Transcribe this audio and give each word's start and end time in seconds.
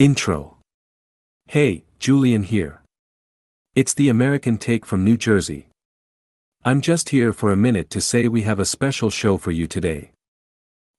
Intro. 0.00 0.56
Hey, 1.46 1.84
Julian 2.00 2.42
here. 2.42 2.82
It's 3.76 3.94
the 3.94 4.08
American 4.08 4.58
take 4.58 4.84
from 4.84 5.04
New 5.04 5.16
Jersey. 5.16 5.68
I'm 6.64 6.80
just 6.80 7.10
here 7.10 7.32
for 7.32 7.52
a 7.52 7.56
minute 7.56 7.90
to 7.90 8.00
say 8.00 8.26
we 8.26 8.42
have 8.42 8.58
a 8.58 8.64
special 8.64 9.08
show 9.08 9.38
for 9.38 9.52
you 9.52 9.68
today. 9.68 10.10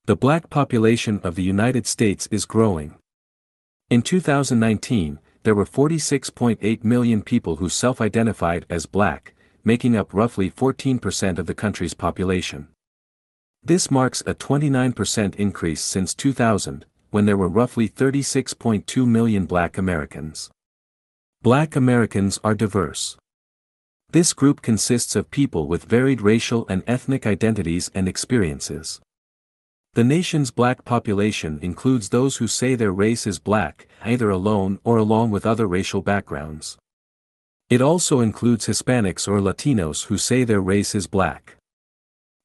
The 0.06 0.16
black 0.16 0.50
population 0.50 1.20
of 1.26 1.36
the 1.36 1.44
United 1.44 1.86
States 1.86 2.30
is 2.32 2.46
growing. 2.46 2.96
In 3.90 4.02
2019, 4.02 5.20
there 5.44 5.56
were 5.56 5.66
46.8 5.66 6.84
million 6.86 7.22
people 7.22 7.58
who 7.58 7.68
self-identified 7.68 8.66
as 8.70 8.86
black, 8.86 9.34
making 9.66 9.98
up 9.98 10.14
roughly 10.14 10.50
14% 10.50 11.38
of 11.38 11.48
the 11.48 11.54
country's 11.54 11.94
population. 11.94 12.70
This 13.62 13.92
marks 13.92 14.22
a 14.26 14.34
29% 14.34 15.36
increase 15.36 15.82
since 15.82 16.16
2000, 16.16 16.86
when 17.16 17.26
there 17.26 17.38
were 17.38 17.48
roughly 17.48 17.88
36.2 17.88 19.08
million 19.08 19.46
black 19.46 19.78
Americans. 19.78 20.50
Black 21.42 21.74
Americans 21.74 22.42
are 22.44 22.54
diverse. 22.54 23.16
This 24.12 24.34
group 24.34 24.62
consists 24.62 25.16
of 25.16 25.32
people 25.32 25.66
with 25.70 25.86
varied 25.86 26.20
racial 26.20 26.66
and 26.68 26.84
ethnic 26.86 27.26
identities 27.26 27.90
and 27.96 28.10
experiences. 28.10 29.00
The 29.94 30.04
nation's 30.04 30.52
black 30.52 30.84
population 30.84 31.58
includes 31.62 32.10
those 32.10 32.36
who 32.36 32.48
say 32.50 32.76
their 32.76 32.92
race 32.92 33.26
is 33.26 33.40
black, 33.40 33.88
either 34.04 34.30
alone 34.30 34.80
or 34.84 34.98
along 34.98 35.32
with 35.32 35.46
other 35.46 35.68
racial 35.68 36.02
backgrounds. 36.02 36.78
It 37.70 37.80
also 37.82 38.20
includes 38.20 38.68
Hispanics 38.68 39.26
or 39.26 39.40
Latinos 39.40 40.08
who 40.08 40.18
say 40.18 40.44
their 40.44 40.60
race 40.60 40.94
is 40.94 41.08
black. 41.08 41.56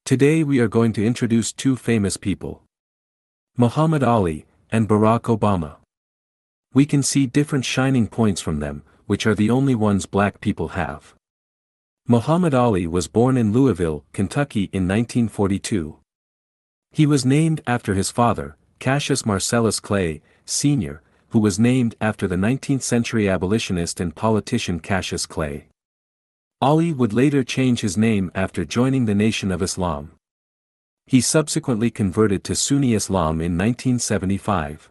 Today 0.05 0.45
we 0.45 0.61
are 0.61 0.69
going 0.69 0.93
to 0.93 1.05
introduce 1.05 1.51
two 1.51 1.75
famous 1.75 2.15
people. 2.15 2.63
Muhammad 3.57 4.01
Ali, 4.01 4.45
and 4.71 4.87
Barack 4.87 5.23
Obama. 5.23 5.77
We 6.73 6.85
can 6.85 7.03
see 7.03 7.25
different 7.25 7.65
shining 7.65 8.07
points 8.07 8.39
from 8.39 8.59
them, 8.59 8.83
which 9.05 9.27
are 9.27 9.35
the 9.35 9.49
only 9.49 9.75
ones 9.75 10.05
black 10.05 10.39
people 10.39 10.69
have. 10.69 11.13
Muhammad 12.07 12.53
Ali 12.53 12.87
was 12.87 13.07
born 13.07 13.37
in 13.37 13.51
Louisville, 13.51 14.05
Kentucky 14.13 14.69
in 14.71 14.87
1942. 14.87 15.97
He 16.91 17.05
was 17.05 17.25
named 17.25 17.61
after 17.67 17.93
his 17.93 18.09
father, 18.09 18.57
Cassius 18.79 19.25
Marcellus 19.25 19.79
Clay, 19.79 20.21
Sr., 20.45 21.01
who 21.29 21.39
was 21.39 21.59
named 21.59 21.95
after 22.01 22.27
the 22.27 22.35
19th-century 22.35 23.29
abolitionist 23.29 23.99
and 23.99 24.15
politician 24.15 24.79
Cassius 24.79 25.25
Clay. 25.25 25.67
Ali 26.61 26.93
would 26.93 27.13
later 27.13 27.43
change 27.43 27.81
his 27.81 27.97
name 27.97 28.31
after 28.35 28.65
joining 28.65 29.05
the 29.05 29.15
Nation 29.15 29.51
of 29.51 29.61
Islam. 29.61 30.11
He 31.11 31.19
subsequently 31.19 31.91
converted 31.91 32.41
to 32.45 32.55
Sunni 32.55 32.93
Islam 32.93 33.41
in 33.41 33.57
1975. 33.57 34.87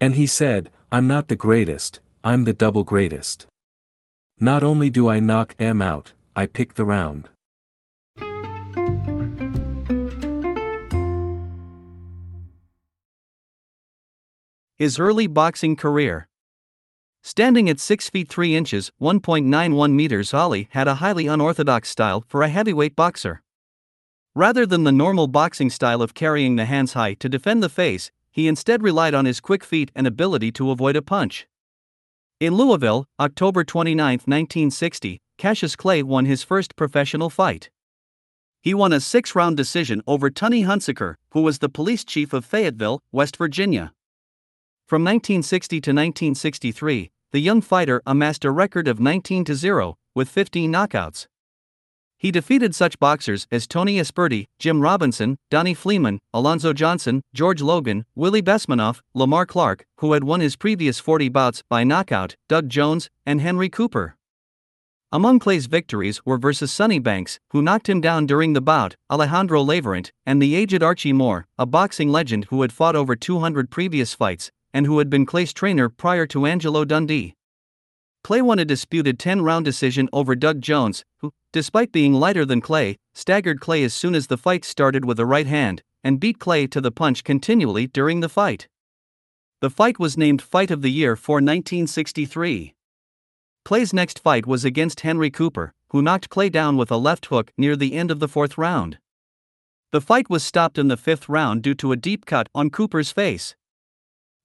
And 0.00 0.16
he 0.16 0.26
said, 0.26 0.72
I'm 0.90 1.06
not 1.06 1.28
the 1.28 1.36
greatest, 1.36 2.00
I'm 2.24 2.42
the 2.42 2.52
double 2.52 2.82
greatest. 2.82 3.46
Not 4.40 4.64
only 4.64 4.90
do 4.90 5.08
I 5.08 5.20
knock 5.20 5.54
M 5.60 5.80
out, 5.80 6.14
I 6.34 6.46
pick 6.46 6.74
the 6.74 6.84
round. 6.84 7.28
His 14.74 14.98
early 14.98 15.28
boxing 15.28 15.76
career. 15.76 16.26
Standing 17.22 17.70
at 17.70 17.78
6 17.78 18.10
feet 18.10 18.28
3 18.28 18.56
inches, 18.56 18.90
1.91 19.00 19.92
meters, 19.92 20.34
Ali 20.34 20.66
had 20.72 20.88
a 20.88 20.96
highly 20.96 21.28
unorthodox 21.28 21.88
style 21.88 22.24
for 22.26 22.42
a 22.42 22.48
heavyweight 22.48 22.96
boxer. 22.96 23.42
Rather 24.34 24.64
than 24.64 24.84
the 24.84 24.92
normal 24.92 25.26
boxing 25.26 25.70
style 25.70 26.00
of 26.00 26.14
carrying 26.14 26.54
the 26.54 26.64
hands 26.64 26.92
high 26.92 27.14
to 27.14 27.28
defend 27.28 27.62
the 27.62 27.68
face, 27.68 28.12
he 28.30 28.46
instead 28.46 28.82
relied 28.82 29.12
on 29.12 29.24
his 29.24 29.40
quick 29.40 29.64
feet 29.64 29.90
and 29.94 30.06
ability 30.06 30.52
to 30.52 30.70
avoid 30.70 30.94
a 30.94 31.02
punch. 31.02 31.48
In 32.38 32.54
Louisville, 32.54 33.06
October 33.18 33.64
29, 33.64 34.12
1960, 34.24 35.20
Cassius 35.36 35.74
Clay 35.74 36.02
won 36.02 36.26
his 36.26 36.44
first 36.44 36.76
professional 36.76 37.28
fight. 37.28 37.70
He 38.62 38.72
won 38.72 38.92
a 38.92 39.00
six 39.00 39.34
round 39.34 39.56
decision 39.56 40.00
over 40.06 40.30
Tunney 40.30 40.64
Hunsaker, 40.64 41.16
who 41.32 41.42
was 41.42 41.58
the 41.58 41.68
police 41.68 42.04
chief 42.04 42.32
of 42.32 42.44
Fayetteville, 42.44 43.02
West 43.10 43.36
Virginia. 43.36 43.92
From 44.86 45.02
1960 45.02 45.80
to 45.80 45.90
1963, 45.90 47.10
the 47.32 47.40
young 47.40 47.60
fighter 47.60 48.00
amassed 48.06 48.44
a 48.44 48.50
record 48.50 48.86
of 48.86 49.00
19 49.00 49.44
0, 49.46 49.96
with 50.14 50.28
15 50.28 50.72
knockouts. 50.72 51.26
He 52.20 52.30
defeated 52.30 52.74
such 52.74 52.98
boxers 52.98 53.46
as 53.50 53.66
Tony 53.66 53.96
Esperti, 53.96 54.44
Jim 54.58 54.82
Robinson, 54.82 55.38
Donnie 55.50 55.72
Fleeman, 55.72 56.18
Alonzo 56.34 56.74
Johnson, 56.74 57.22
George 57.32 57.62
Logan, 57.62 58.04
Willie 58.14 58.42
Besmanoff, 58.42 59.00
Lamar 59.14 59.46
Clark, 59.46 59.86
who 60.00 60.12
had 60.12 60.22
won 60.22 60.40
his 60.40 60.54
previous 60.54 61.00
40 61.00 61.30
bouts 61.30 61.62
by 61.70 61.82
knockout, 61.82 62.36
Doug 62.46 62.68
Jones, 62.68 63.08
and 63.24 63.40
Henry 63.40 63.70
Cooper. 63.70 64.16
Among 65.10 65.38
Clay's 65.38 65.64
victories 65.64 66.20
were 66.26 66.36
versus 66.36 66.70
Sonny 66.70 66.98
Banks, 66.98 67.40
who 67.52 67.62
knocked 67.62 67.88
him 67.88 68.02
down 68.02 68.26
during 68.26 68.52
the 68.52 68.60
bout, 68.60 68.96
Alejandro 69.10 69.64
Lavorante, 69.64 70.10
and 70.26 70.42
the 70.42 70.54
aged 70.54 70.82
Archie 70.82 71.14
Moore, 71.14 71.46
a 71.56 71.64
boxing 71.64 72.10
legend 72.10 72.44
who 72.50 72.60
had 72.60 72.70
fought 72.70 72.94
over 72.96 73.16
200 73.16 73.70
previous 73.70 74.12
fights, 74.12 74.50
and 74.74 74.84
who 74.84 74.98
had 74.98 75.08
been 75.08 75.24
Clay's 75.24 75.54
trainer 75.54 75.88
prior 75.88 76.26
to 76.26 76.44
Angelo 76.44 76.84
Dundee. 76.84 77.34
Clay 78.22 78.42
won 78.42 78.58
a 78.58 78.66
disputed 78.66 79.18
10 79.18 79.40
round 79.40 79.64
decision 79.64 80.08
over 80.12 80.36
Doug 80.36 80.60
Jones, 80.60 81.04
who, 81.20 81.32
despite 81.52 81.92
being 81.92 82.14
lighter 82.14 82.44
than 82.44 82.60
Clay, 82.60 82.96
staggered 83.14 83.60
Clay 83.60 83.82
as 83.82 83.94
soon 83.94 84.14
as 84.14 84.28
the 84.28 84.36
fight 84.36 84.64
started 84.64 85.04
with 85.04 85.18
a 85.18 85.26
right 85.26 85.46
hand, 85.46 85.82
and 86.04 86.20
beat 86.20 86.38
Clay 86.38 86.66
to 86.68 86.80
the 86.80 86.92
punch 86.92 87.24
continually 87.24 87.86
during 87.86 88.20
the 88.20 88.28
fight. 88.28 88.68
The 89.60 89.70
fight 89.70 89.98
was 89.98 90.16
named 90.16 90.40
Fight 90.40 90.70
of 90.70 90.82
the 90.82 90.90
Year 90.90 91.16
for 91.16 91.34
1963. 91.34 92.74
Clay's 93.64 93.92
next 93.92 94.18
fight 94.18 94.46
was 94.46 94.64
against 94.64 95.00
Henry 95.00 95.30
Cooper, 95.30 95.74
who 95.90 96.00
knocked 96.00 96.30
Clay 96.30 96.48
down 96.48 96.76
with 96.76 96.90
a 96.90 96.96
left 96.96 97.26
hook 97.26 97.52
near 97.58 97.76
the 97.76 97.94
end 97.94 98.10
of 98.10 98.20
the 98.20 98.28
fourth 98.28 98.56
round. 98.56 98.98
The 99.92 100.00
fight 100.00 100.30
was 100.30 100.42
stopped 100.42 100.78
in 100.78 100.88
the 100.88 100.96
fifth 100.96 101.28
round 101.28 101.62
due 101.62 101.74
to 101.74 101.92
a 101.92 101.96
deep 101.96 102.24
cut 102.24 102.48
on 102.54 102.70
Cooper's 102.70 103.10
face. 103.10 103.54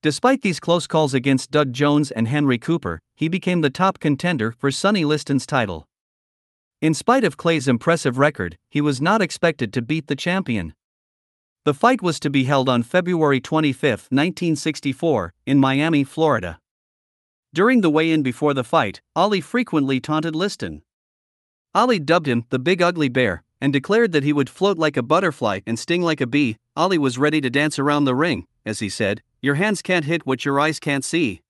Despite 0.02 0.42
these 0.42 0.60
close 0.60 0.86
calls 0.86 1.14
against 1.14 1.52
Doug 1.52 1.72
Jones 1.72 2.12
and 2.12 2.28
Henry 2.28 2.58
Cooper, 2.58 3.00
he 3.16 3.28
became 3.28 3.62
the 3.62 3.70
top 3.70 4.00
contender 4.00 4.52
for 4.52 4.70
Sonny 4.70 5.06
Liston's 5.06 5.46
title. 5.46 5.88
In 6.86 6.94
spite 6.94 7.24
of 7.24 7.36
Clay's 7.36 7.68
impressive 7.68 8.20
record, 8.20 8.60
he 8.70 8.80
was 8.80 9.02
not 9.02 9.20
expected 9.20 9.74
to 9.74 9.82
beat 9.82 10.06
the 10.06 10.16
champion. 10.16 10.76
The 11.64 11.74
fight 11.74 12.04
was 12.04 12.20
to 12.20 12.30
be 12.30 12.44
held 12.44 12.70
on 12.70 12.84
February 12.84 13.42
25, 13.42 13.90
1964, 14.12 15.34
in 15.48 15.58
Miami, 15.58 16.04
Florida. 16.04 16.60
During 17.56 17.82
the 17.82 17.90
weigh 17.90 18.12
in 18.12 18.22
before 18.22 18.54
the 18.54 18.64
fight, 18.64 19.02
Ali 19.16 19.42
frequently 19.42 20.00
taunted 20.00 20.36
Liston. 20.36 20.84
Ali 21.74 21.98
dubbed 21.98 22.28
him 22.28 22.46
the 22.52 22.60
Big 22.60 22.84
Ugly 22.84 23.10
Bear 23.10 23.42
and 23.60 23.74
declared 23.74 24.12
that 24.12 24.24
he 24.24 24.32
would 24.32 24.48
float 24.48 24.78
like 24.78 24.96
a 24.96 25.02
butterfly 25.02 25.62
and 25.66 25.80
sting 25.80 26.04
like 26.04 26.22
a 26.22 26.28
bee. 26.28 26.56
Ali 26.76 27.00
was 27.00 27.18
ready 27.18 27.42
to 27.42 27.50
dance 27.50 27.80
around 27.80 28.06
the 28.06 28.14
ring, 28.14 28.46
as 28.64 28.78
he 28.78 28.90
said, 28.90 29.24
your 29.42 29.56
hands 29.56 29.82
can't 29.82 30.06
hit 30.06 30.28
what 30.28 30.46
your 30.46 30.60
eyes 30.60 30.80
can't 30.80 31.04
see. 31.04 31.42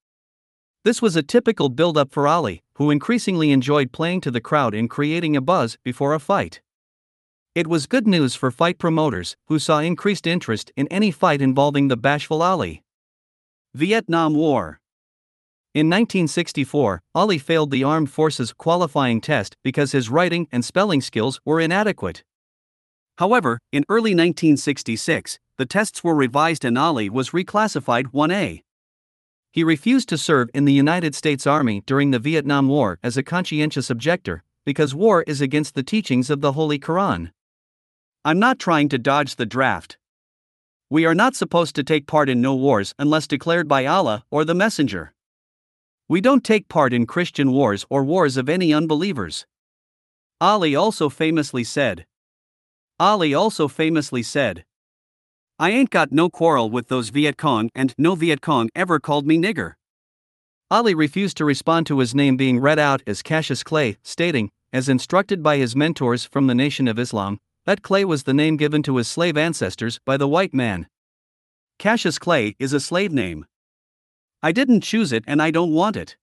This 0.86 1.02
was 1.02 1.16
a 1.16 1.24
typical 1.24 1.70
build 1.70 1.98
up 1.98 2.12
for 2.12 2.28
Ali, 2.28 2.62
who 2.76 2.92
increasingly 2.92 3.50
enjoyed 3.50 3.92
playing 3.92 4.22
to 4.22 4.30
the 4.30 4.40
crowd 4.40 4.76
and 4.76 4.88
creating 4.88 5.36
a 5.36 5.42
buzz 5.42 5.80
before 5.84 6.14
a 6.14 6.20
fight. 6.20 6.62
It 7.56 7.66
was 7.66 7.88
good 7.88 8.06
news 8.06 8.36
for 8.36 8.52
fight 8.52 8.78
promoters, 8.78 9.36
who 9.48 9.58
saw 9.58 9.80
increased 9.80 10.28
interest 10.28 10.72
in 10.76 10.88
any 10.90 11.10
fight 11.10 11.42
involving 11.42 11.88
the 11.88 11.98
bashful 11.98 12.44
Ali. 12.44 12.84
Vietnam 13.74 14.36
War 14.36 14.80
In 15.74 15.90
1964, 15.90 17.02
Ali 17.16 17.40
failed 17.40 17.72
the 17.72 17.84
Armed 17.84 18.12
Forces 18.12 18.54
qualifying 18.54 19.22
test 19.22 19.58
because 19.64 19.92
his 19.92 20.12
writing 20.12 20.48
and 20.52 20.64
spelling 20.64 21.02
skills 21.02 21.40
were 21.44 21.60
inadequate. 21.60 22.24
However, 23.18 23.58
in 23.72 23.86
early 23.90 24.12
1966, 24.12 25.40
the 25.58 25.66
tests 25.66 26.04
were 26.04 26.14
revised 26.14 26.64
and 26.64 26.78
Ali 26.78 27.10
was 27.10 27.32
reclassified 27.32 28.12
1A. 28.14 28.65
He 29.56 29.64
refused 29.64 30.10
to 30.10 30.18
serve 30.18 30.50
in 30.54 30.66
the 30.66 30.74
United 30.74 31.16
States 31.16 31.48
Army 31.48 31.82
during 31.86 32.12
the 32.12 32.20
Vietnam 32.20 32.68
War 32.68 33.00
as 33.02 33.16
a 33.16 33.24
conscientious 33.24 33.90
objector, 33.90 34.44
because 34.66 34.94
war 34.94 35.24
is 35.28 35.40
against 35.40 35.76
the 35.76 35.82
teachings 35.82 36.30
of 36.30 36.42
the 36.42 36.52
Holy 36.52 36.78
Quran. 36.78 37.32
I'm 38.26 38.38
not 38.38 38.60
trying 38.60 38.90
to 38.90 38.98
dodge 38.98 39.38
the 39.38 39.46
draft. 39.46 39.98
We 40.90 41.06
are 41.06 41.16
not 41.16 41.38
supposed 41.38 41.74
to 41.76 41.86
take 41.86 42.06
part 42.06 42.28
in 42.28 42.42
no 42.42 42.54
wars 42.54 42.94
unless 43.00 43.28
declared 43.28 43.70
by 43.70 43.86
Allah 43.86 44.26
or 44.30 44.44
the 44.44 44.54
Messenger. 44.54 45.14
We 46.10 46.20
don't 46.20 46.44
take 46.44 46.68
part 46.68 46.92
in 46.92 47.08
Christian 47.08 47.54
wars 47.54 47.86
or 47.90 48.04
wars 48.04 48.36
of 48.36 48.50
any 48.50 48.74
unbelievers. 48.74 49.46
Ali 50.42 50.76
also 50.76 51.08
famously 51.08 51.64
said. 51.64 52.06
Ali 53.00 53.34
also 53.34 53.70
famously 53.70 54.22
said, 54.22 54.66
I 55.58 55.70
ain't 55.70 55.90
got 55.90 56.12
no 56.12 56.30
quarrel 56.30 56.70
with 56.70 56.90
those 56.90 57.10
Viet 57.10 57.38
Cong, 57.38 57.70
and 57.74 57.94
no 57.98 58.16
Viet 58.16 58.42
Cong 58.42 58.70
ever 58.76 59.00
called 59.00 59.26
me 59.26 59.38
nigger. 59.38 59.76
Ali 60.70 60.94
refused 60.94 61.38
to 61.38 61.46
respond 61.46 61.88
to 61.88 62.00
his 62.00 62.14
name 62.14 62.36
being 62.36 62.60
read 62.60 62.78
out 62.78 63.02
as 63.08 63.22
Cassius 63.22 63.64
Clay, 63.64 63.98
stating, 64.04 64.52
as 64.74 64.90
instructed 64.90 65.42
by 65.42 65.56
his 65.56 65.74
mentors 65.74 66.26
from 66.26 66.48
the 66.48 66.56
Nation 66.56 66.90
of 66.90 67.00
Islam, 67.00 67.40
that 67.66 67.82
Clay 67.82 68.04
was 68.04 68.24
the 68.24 68.34
name 68.34 68.58
given 68.58 68.84
to 68.84 68.98
his 68.98 69.08
slave 69.08 69.38
ancestors 69.38 70.00
by 70.06 70.18
the 70.18 70.28
white 70.28 70.54
man. 70.54 70.88
Cassius 71.80 72.20
Clay 72.20 72.58
is 72.60 72.74
a 72.74 72.82
slave 72.82 73.14
name. 73.14 73.46
I 74.44 74.52
didn't 74.52 74.82
choose 74.82 75.14
it 75.14 75.24
and 75.26 75.42
I 75.42 75.52
don't 75.52 75.72
want 75.72 75.96
it. 75.96 76.18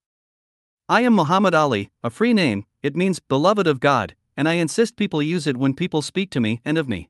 I 0.91 1.01
am 1.01 1.15
Muhammad 1.15 1.55
Ali, 1.55 1.91
a 2.03 2.11
free 2.11 2.35
name, 2.35 2.67
it 2.83 2.95
means 2.95 3.19
beloved 3.19 3.67
of 3.67 3.81
God, 3.81 4.15
and 4.37 4.47
I 4.47 4.55
insist 4.55 4.97
people 4.97 5.23
use 5.23 5.47
it 5.47 5.57
when 5.57 5.73
people 5.73 6.03
speak 6.03 6.29
to 6.31 6.41
me 6.41 6.61
and 6.67 6.77
of 6.77 6.87
me. 6.87 7.09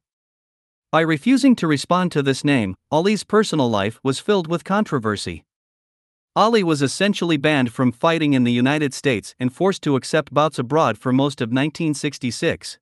By 0.92 1.00
refusing 1.00 1.56
to 1.56 1.66
respond 1.66 2.12
to 2.12 2.22
this 2.22 2.44
name, 2.44 2.76
Ali's 2.90 3.24
personal 3.24 3.70
life 3.70 3.98
was 4.02 4.18
filled 4.18 4.46
with 4.46 4.62
controversy. 4.62 5.42
Ali 6.36 6.62
was 6.62 6.82
essentially 6.82 7.38
banned 7.38 7.72
from 7.72 7.92
fighting 7.92 8.34
in 8.34 8.44
the 8.44 8.52
United 8.52 8.92
States 8.92 9.34
and 9.40 9.50
forced 9.50 9.80
to 9.84 9.96
accept 9.96 10.34
bouts 10.34 10.58
abroad 10.58 10.98
for 10.98 11.10
most 11.10 11.40
of 11.40 11.48
1966. 11.48 12.78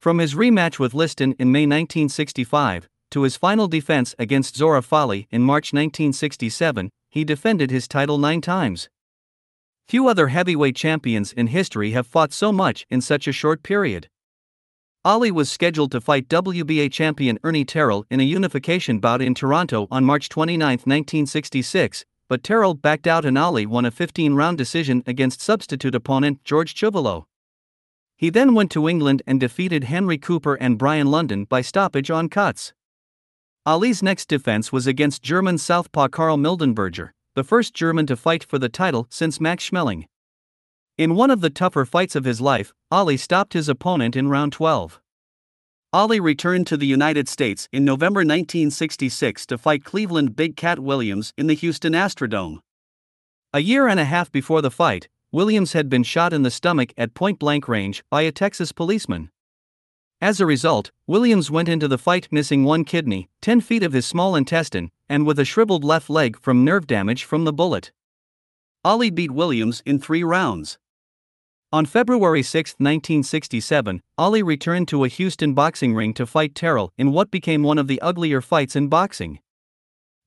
From 0.00 0.16
his 0.16 0.34
rematch 0.34 0.78
with 0.78 0.94
Liston 0.94 1.34
in 1.38 1.52
May 1.52 1.66
1965 1.66 2.88
to 3.10 3.22
his 3.24 3.36
final 3.36 3.68
defense 3.68 4.14
against 4.18 4.56
Zora 4.56 4.80
Folley 4.80 5.26
in 5.30 5.42
March 5.42 5.74
1967, 5.74 6.88
he 7.10 7.22
defended 7.22 7.70
his 7.70 7.86
title 7.86 8.16
nine 8.16 8.40
times. 8.40 8.88
Few 9.86 10.08
other 10.08 10.28
heavyweight 10.28 10.74
champions 10.74 11.34
in 11.34 11.48
history 11.48 11.90
have 11.90 12.06
fought 12.06 12.32
so 12.32 12.50
much 12.50 12.86
in 12.88 13.02
such 13.02 13.28
a 13.28 13.32
short 13.32 13.62
period. 13.62 14.08
Ali 15.02 15.30
was 15.30 15.50
scheduled 15.50 15.92
to 15.92 16.00
fight 16.00 16.28
WBA 16.28 16.92
champion 16.92 17.38
Ernie 17.42 17.64
Terrell 17.64 18.04
in 18.10 18.20
a 18.20 18.22
unification 18.22 18.98
bout 18.98 19.22
in 19.22 19.34
Toronto 19.34 19.88
on 19.90 20.04
March 20.04 20.28
29, 20.28 20.60
1966, 20.60 22.04
but 22.28 22.44
Terrell 22.44 22.74
backed 22.74 23.06
out 23.06 23.24
and 23.24 23.38
Ali 23.38 23.64
won 23.64 23.86
a 23.86 23.90
15 23.90 24.34
round 24.34 24.58
decision 24.58 25.02
against 25.06 25.40
substitute 25.40 25.94
opponent 25.94 26.44
George 26.44 26.74
Chuvalo. 26.74 27.24
He 28.14 28.28
then 28.28 28.52
went 28.52 28.70
to 28.72 28.90
England 28.90 29.22
and 29.26 29.40
defeated 29.40 29.84
Henry 29.84 30.18
Cooper 30.18 30.56
and 30.56 30.76
Brian 30.76 31.10
London 31.10 31.44
by 31.44 31.62
stoppage 31.62 32.10
on 32.10 32.28
cuts. 32.28 32.74
Ali's 33.64 34.02
next 34.02 34.28
defense 34.28 34.70
was 34.70 34.86
against 34.86 35.22
German 35.22 35.56
southpaw 35.56 36.08
Karl 36.08 36.36
Mildenberger, 36.36 37.12
the 37.34 37.44
first 37.44 37.72
German 37.72 38.04
to 38.04 38.16
fight 38.16 38.44
for 38.44 38.58
the 38.58 38.68
title 38.68 39.06
since 39.08 39.40
Max 39.40 39.70
Schmeling. 39.70 40.04
In 41.00 41.14
one 41.14 41.30
of 41.30 41.40
the 41.40 41.48
tougher 41.48 41.86
fights 41.86 42.14
of 42.14 42.26
his 42.26 42.42
life, 42.42 42.74
Ali 42.90 43.16
stopped 43.16 43.54
his 43.54 43.70
opponent 43.70 44.16
in 44.16 44.28
round 44.28 44.52
12. 44.52 45.00
Ali 45.94 46.20
returned 46.20 46.66
to 46.66 46.76
the 46.76 46.86
United 46.86 47.26
States 47.26 47.70
in 47.72 47.86
November 47.86 48.18
1966 48.18 49.46
to 49.46 49.56
fight 49.56 49.82
Cleveland 49.82 50.36
Big 50.36 50.56
Cat 50.56 50.78
Williams 50.78 51.32
in 51.38 51.46
the 51.46 51.54
Houston 51.54 51.94
Astrodome. 51.94 52.58
A 53.54 53.60
year 53.60 53.88
and 53.88 53.98
a 53.98 54.04
half 54.04 54.30
before 54.30 54.60
the 54.60 54.70
fight, 54.70 55.08
Williams 55.32 55.72
had 55.72 55.88
been 55.88 56.02
shot 56.02 56.34
in 56.34 56.42
the 56.42 56.50
stomach 56.50 56.92
at 56.98 57.14
point 57.14 57.38
blank 57.38 57.66
range 57.66 58.04
by 58.10 58.20
a 58.20 58.30
Texas 58.30 58.70
policeman. 58.70 59.30
As 60.20 60.38
a 60.38 60.44
result, 60.44 60.90
Williams 61.06 61.50
went 61.50 61.70
into 61.70 61.88
the 61.88 61.96
fight 61.96 62.28
missing 62.30 62.62
one 62.62 62.84
kidney, 62.84 63.30
10 63.40 63.62
feet 63.62 63.82
of 63.82 63.94
his 63.94 64.04
small 64.04 64.36
intestine, 64.36 64.90
and 65.08 65.24
with 65.24 65.38
a 65.38 65.46
shriveled 65.46 65.82
left 65.82 66.10
leg 66.10 66.38
from 66.38 66.62
nerve 66.62 66.86
damage 66.86 67.24
from 67.24 67.44
the 67.44 67.54
bullet. 67.54 67.90
Ali 68.84 69.08
beat 69.08 69.30
Williams 69.30 69.82
in 69.86 69.98
three 69.98 70.22
rounds. 70.22 70.76
On 71.72 71.86
February 71.86 72.42
6, 72.42 72.72
1967, 72.78 74.02
Ali 74.18 74.42
returned 74.42 74.88
to 74.88 75.04
a 75.04 75.08
Houston 75.08 75.54
boxing 75.54 75.94
ring 75.94 76.12
to 76.14 76.26
fight 76.26 76.56
Terrell 76.56 76.92
in 76.98 77.12
what 77.12 77.30
became 77.30 77.62
one 77.62 77.78
of 77.78 77.86
the 77.86 78.00
uglier 78.00 78.40
fights 78.40 78.74
in 78.74 78.88
boxing. 78.88 79.38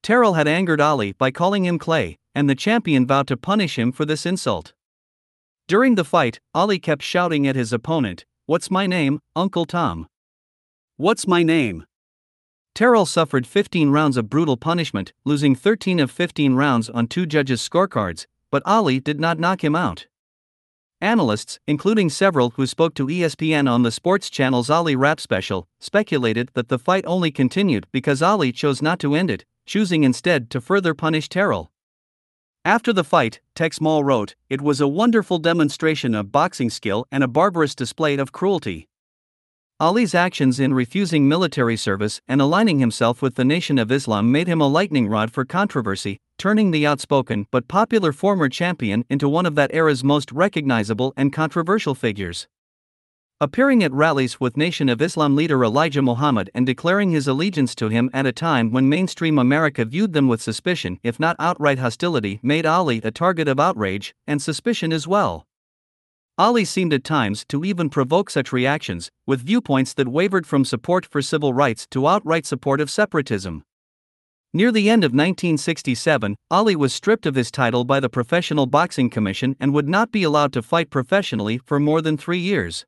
Terrell 0.02 0.36
had 0.36 0.48
angered 0.48 0.80
Ali 0.80 1.12
by 1.12 1.32
calling 1.32 1.66
him 1.66 1.78
Clay, 1.78 2.18
and 2.34 2.50
the 2.50 2.56
champion 2.56 3.06
vowed 3.06 3.28
to 3.28 3.36
punish 3.36 3.78
him 3.78 3.92
for 3.92 4.06
this 4.06 4.26
insult. 4.26 4.72
During 5.68 5.96
the 5.96 6.06
fight, 6.06 6.40
Ali 6.54 6.80
kept 6.80 7.02
shouting 7.02 7.46
at 7.46 7.58
his 7.58 7.74
opponent, 7.74 8.24
What's 8.46 8.72
my 8.72 8.88
name, 8.88 9.20
Uncle 9.36 9.66
Tom? 9.66 10.08
What's 10.96 11.28
my 11.28 11.44
name? 11.44 11.86
Terrell 12.74 13.06
suffered 13.06 13.46
15 13.46 13.90
rounds 13.90 14.16
of 14.16 14.30
brutal 14.30 14.56
punishment, 14.56 15.12
losing 15.26 15.56
13 15.56 16.00
of 16.00 16.10
15 16.10 16.54
rounds 16.54 16.90
on 16.90 17.08
two 17.08 17.26
judges' 17.26 17.68
scorecards, 17.68 18.28
but 18.50 18.64
Ali 18.66 19.02
did 19.02 19.20
not 19.20 19.40
knock 19.40 19.62
him 19.62 19.76
out. 19.76 20.08
Analysts, 21.04 21.60
including 21.68 22.10
several 22.10 22.52
who 22.52 22.66
spoke 22.66 22.94
to 22.94 23.08
ESPN 23.08 23.70
on 23.70 23.84
the 23.84 23.92
sports 23.92 24.30
channel's 24.30 24.70
Ali 24.70 24.96
Rap 24.96 25.20
special, 25.20 25.68
speculated 25.78 26.50
that 26.54 26.70
the 26.70 26.80
fight 26.80 27.04
only 27.06 27.30
continued 27.30 27.88
because 27.92 28.22
Ali 28.22 28.54
chose 28.54 28.82
not 28.82 29.00
to 29.00 29.14
end 29.14 29.30
it, 29.30 29.44
choosing 29.66 30.06
instead 30.06 30.50
to 30.52 30.62
further 30.62 30.94
punish 30.94 31.28
Terrell. 31.28 31.74
After 32.64 32.94
the 32.94 33.04
fight, 33.04 33.42
Tex 33.54 33.82
Maule 33.82 34.06
wrote, 34.06 34.36
It 34.50 34.62
was 34.62 34.80
a 34.80 34.88
wonderful 34.88 35.40
demonstration 35.40 36.16
of 36.16 36.32
boxing 36.32 36.70
skill 36.70 37.06
and 37.12 37.22
a 37.22 37.28
barbarous 37.28 37.76
display 37.76 38.16
of 38.16 38.32
cruelty. 38.32 38.88
Ali's 39.84 40.16
actions 40.16 40.62
in 40.62 40.74
refusing 40.74 41.28
military 41.28 41.76
service 41.76 42.22
and 42.26 42.40
aligning 42.40 42.80
himself 42.80 43.22
with 43.22 43.36
the 43.36 43.44
Nation 43.44 43.78
of 43.78 43.92
Islam 43.92 44.32
made 44.32 44.48
him 44.48 44.62
a 44.62 44.68
lightning 44.68 45.10
rod 45.10 45.30
for 45.30 45.44
controversy, 45.44 46.22
turning 46.38 46.72
the 46.72 46.88
outspoken 46.88 47.48
but 47.52 47.68
popular 47.68 48.14
former 48.14 48.48
champion 48.48 49.04
into 49.10 49.28
one 49.28 49.46
of 49.46 49.56
that 49.56 49.74
era's 49.74 50.02
most 50.02 50.32
recognizable 50.32 51.12
and 51.18 51.34
controversial 51.34 51.96
figures. 51.96 52.48
Appearing 53.42 53.84
at 53.84 53.92
rallies 53.92 54.40
with 54.40 54.56
Nation 54.56 54.88
of 54.88 55.02
Islam 55.02 55.36
leader 55.36 55.62
Elijah 55.66 56.02
Muhammad 56.02 56.50
and 56.54 56.66
declaring 56.66 57.12
his 57.12 57.28
allegiance 57.28 57.76
to 57.76 57.90
him 57.90 58.10
at 58.14 58.26
a 58.26 58.32
time 58.32 58.72
when 58.72 58.88
mainstream 58.88 59.38
America 59.38 59.84
viewed 59.84 60.14
them 60.14 60.30
with 60.30 60.42
suspicion, 60.42 60.98
if 61.04 61.20
not 61.20 61.36
outright 61.40 61.80
hostility, 61.80 62.40
made 62.42 62.66
Ali 62.66 63.02
a 63.04 63.12
target 63.12 63.50
of 63.50 63.60
outrage 63.60 64.16
and 64.28 64.42
suspicion 64.42 64.94
as 64.94 65.10
well. 65.10 65.46
Ali 66.40 66.66
seemed 66.66 66.94
at 66.94 67.04
times 67.04 67.46
to 67.50 67.64
even 67.64 67.92
provoke 67.92 68.32
such 68.32 68.52
reactions, 68.52 69.12
with 69.28 69.46
viewpoints 69.46 69.94
that 69.94 70.08
wavered 70.08 70.48
from 70.48 70.66
support 70.66 71.06
for 71.06 71.22
civil 71.22 71.54
rights 71.54 71.86
to 71.92 72.08
outright 72.08 72.48
support 72.48 72.82
of 72.82 72.90
separatism. 72.90 73.64
Near 74.52 74.72
the 74.72 74.90
end 74.90 75.04
of 75.04 75.12
1967, 75.12 76.36
Ali 76.50 76.76
was 76.76 76.92
stripped 76.92 77.28
of 77.28 77.36
his 77.36 77.52
title 77.52 77.86
by 77.86 78.00
the 78.00 78.10
Professional 78.10 78.66
Boxing 78.66 79.12
Commission 79.12 79.56
and 79.60 79.76
would 79.76 79.88
not 79.88 80.12
be 80.12 80.24
allowed 80.24 80.54
to 80.54 80.64
fight 80.64 80.90
professionally 80.90 81.60
for 81.60 81.80
more 81.80 82.02
than 82.02 82.18
three 82.18 82.40
years. 82.40 82.84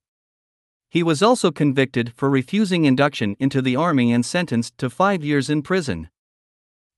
He 0.89 1.03
was 1.03 1.21
also 1.21 1.51
convicted 1.51 2.13
for 2.15 2.31
refusing 2.31 2.85
induction 2.85 3.35
into 3.39 3.61
the 3.61 3.75
army 3.75 4.11
and 4.11 4.25
sentenced 4.25 4.75
to 4.79 4.89
five 4.89 5.23
years 5.23 5.51
in 5.51 5.61
prison. 5.61 6.09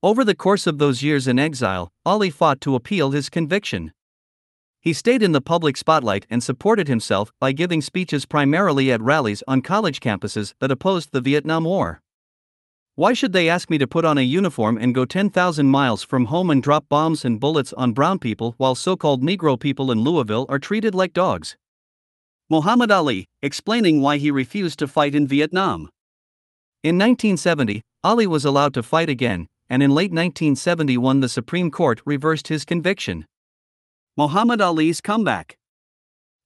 Over 0.02 0.24
the 0.24 0.36
course 0.36 0.66
of 0.66 0.78
those 0.78 1.04
years 1.04 1.28
in 1.28 1.40
exile, 1.40 1.90
Ali 2.06 2.30
fought 2.30 2.62
to 2.62 2.76
appeal 2.76 3.12
his 3.12 3.30
conviction. 3.30 3.92
He 4.88 4.94
stayed 4.94 5.22
in 5.22 5.34
the 5.34 5.42
public 5.42 5.76
spotlight 5.76 6.26
and 6.30 6.42
supported 6.42 6.88
himself 6.88 7.34
by 7.42 7.52
giving 7.52 7.82
speeches 7.82 8.26
primarily 8.26 8.90
at 8.90 9.02
rallies 9.02 9.44
on 9.46 9.62
college 9.62 10.00
campuses 10.00 10.54
that 10.62 10.72
opposed 10.72 11.12
the 11.12 11.20
Vietnam 11.20 11.66
War. 11.66 12.02
Why 12.96 13.12
should 13.12 13.34
they 13.34 13.50
ask 13.50 13.70
me 13.70 13.78
to 13.80 13.86
put 13.86 14.06
on 14.06 14.18
a 14.18 14.22
uniform 14.22 14.78
and 14.78 14.96
go 14.96 15.04
10,000 15.04 15.68
miles 15.68 16.04
from 16.04 16.28
home 16.28 16.50
and 16.50 16.64
drop 16.64 16.88
bombs 16.88 17.26
and 17.26 17.38
bullets 17.38 17.74
on 17.74 17.92
brown 17.92 18.18
people 18.18 18.56
while 18.56 18.76
so 18.76 18.96
called 18.96 19.22
Negro 19.22 19.60
people 19.60 19.92
in 19.92 20.06
Louisville 20.06 20.46
are 20.48 20.58
treated 20.58 20.96
like 20.96 21.12
dogs? 21.12 21.58
Muhammad 22.50 22.90
Ali, 22.90 23.26
explaining 23.42 24.00
why 24.00 24.16
he 24.16 24.32
refused 24.32 24.80
to 24.80 24.88
fight 24.88 25.14
in 25.14 25.28
Vietnam. 25.28 25.90
In 26.82 26.98
1970, 26.98 27.82
Ali 28.06 28.26
was 28.26 28.46
allowed 28.46 28.74
to 28.76 28.84
fight 28.84 29.10
again, 29.10 29.48
and 29.70 29.84
in 29.84 29.92
late 29.92 30.12
1971 30.12 31.20
the 31.20 31.28
Supreme 31.28 31.72
Court 31.72 32.00
reversed 32.06 32.48
his 32.48 32.64
conviction. 32.64 33.26
Muhammad 34.20 34.60
Ali's 34.60 35.00
comeback. 35.00 35.60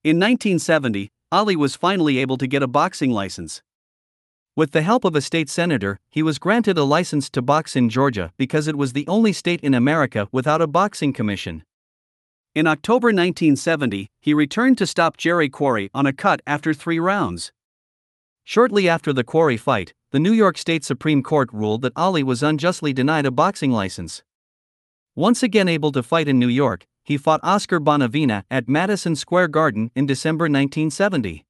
In 0.03 0.19
1970, 0.19 1.09
Ali 1.31 1.55
was 1.55 1.77
finally 1.77 2.17
able 2.17 2.37
to 2.37 2.45
get 2.45 2.61
a 2.61 2.67
boxing 2.67 3.11
license. 3.11 3.61
With 4.57 4.71
the 4.71 4.81
help 4.81 5.05
of 5.05 5.15
a 5.15 5.21
state 5.21 5.49
senator, 5.49 5.97
he 6.09 6.21
was 6.21 6.37
granted 6.37 6.77
a 6.77 6.83
license 6.83 7.29
to 7.29 7.41
box 7.41 7.77
in 7.77 7.87
Georgia 7.87 8.33
because 8.35 8.67
it 8.67 8.77
was 8.77 8.91
the 8.91 9.07
only 9.07 9.31
state 9.31 9.61
in 9.61 9.73
America 9.73 10.27
without 10.33 10.61
a 10.61 10.67
boxing 10.67 11.13
commission. 11.13 11.63
In 12.53 12.67
October 12.67 13.07
1970, 13.07 14.09
he 14.19 14.33
returned 14.33 14.77
to 14.77 14.85
stop 14.85 15.15
Jerry 15.15 15.47
Quarry 15.47 15.89
on 15.93 16.05
a 16.05 16.11
cut 16.11 16.41
after 16.45 16.73
three 16.73 16.99
rounds. 16.99 17.53
Shortly 18.43 18.89
after 18.89 19.13
the 19.13 19.23
Quarry 19.23 19.55
fight, 19.55 19.93
the 20.11 20.19
New 20.19 20.33
York 20.33 20.57
State 20.57 20.83
Supreme 20.83 21.23
Court 21.23 21.49
ruled 21.53 21.83
that 21.83 21.93
Ali 21.95 22.21
was 22.21 22.43
unjustly 22.43 22.91
denied 22.91 23.25
a 23.25 23.31
boxing 23.31 23.71
license. 23.71 24.23
Once 25.15 25.41
again 25.41 25.69
able 25.69 25.93
to 25.93 26.03
fight 26.03 26.27
in 26.27 26.37
New 26.37 26.49
York, 26.49 26.85
he 27.03 27.17
fought 27.17 27.39
Oscar 27.43 27.79
Bonavena 27.79 28.43
at 28.49 28.69
Madison 28.69 29.15
Square 29.15 29.49
Garden 29.49 29.91
in 29.95 30.05
December 30.05 30.43
1970. 30.43 31.45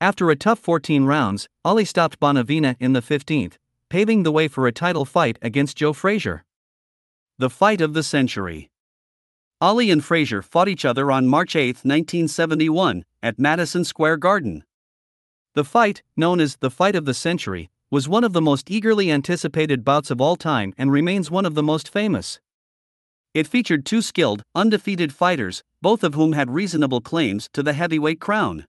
After 0.00 0.30
a 0.30 0.36
tough 0.36 0.58
14 0.58 1.04
rounds, 1.04 1.48
Ali 1.64 1.84
stopped 1.84 2.20
Bonavena 2.20 2.76
in 2.80 2.92
the 2.92 3.00
15th, 3.00 3.54
paving 3.88 4.22
the 4.22 4.32
way 4.32 4.48
for 4.48 4.66
a 4.66 4.72
title 4.72 5.04
fight 5.04 5.38
against 5.40 5.76
Joe 5.76 5.92
Frazier. 5.92 6.44
The 7.38 7.50
fight 7.50 7.80
of 7.80 7.94
the 7.94 8.02
century. 8.02 8.70
Ali 9.60 9.90
and 9.90 10.04
Frazier 10.04 10.42
fought 10.42 10.68
each 10.68 10.84
other 10.84 11.10
on 11.10 11.26
March 11.26 11.56
8, 11.56 11.76
1971, 11.84 13.04
at 13.22 13.38
Madison 13.38 13.84
Square 13.84 14.18
Garden. 14.18 14.64
The 15.54 15.64
fight, 15.64 16.02
known 16.16 16.40
as 16.40 16.56
the 16.56 16.70
Fight 16.70 16.96
of 16.96 17.04
the 17.04 17.14
Century, 17.14 17.70
was 17.90 18.08
one 18.08 18.24
of 18.24 18.32
the 18.32 18.42
most 18.42 18.70
eagerly 18.70 19.10
anticipated 19.10 19.84
bouts 19.84 20.10
of 20.10 20.20
all 20.20 20.34
time 20.36 20.74
and 20.76 20.90
remains 20.90 21.30
one 21.30 21.46
of 21.46 21.54
the 21.54 21.62
most 21.62 21.88
famous. 21.88 22.40
It 23.34 23.48
featured 23.48 23.84
two 23.84 24.00
skilled, 24.00 24.44
undefeated 24.54 25.12
fighters, 25.12 25.64
both 25.82 26.04
of 26.04 26.14
whom 26.14 26.34
had 26.34 26.54
reasonable 26.54 27.00
claims 27.00 27.50
to 27.52 27.64
the 27.64 27.72
heavyweight 27.72 28.20
crown. 28.20 28.64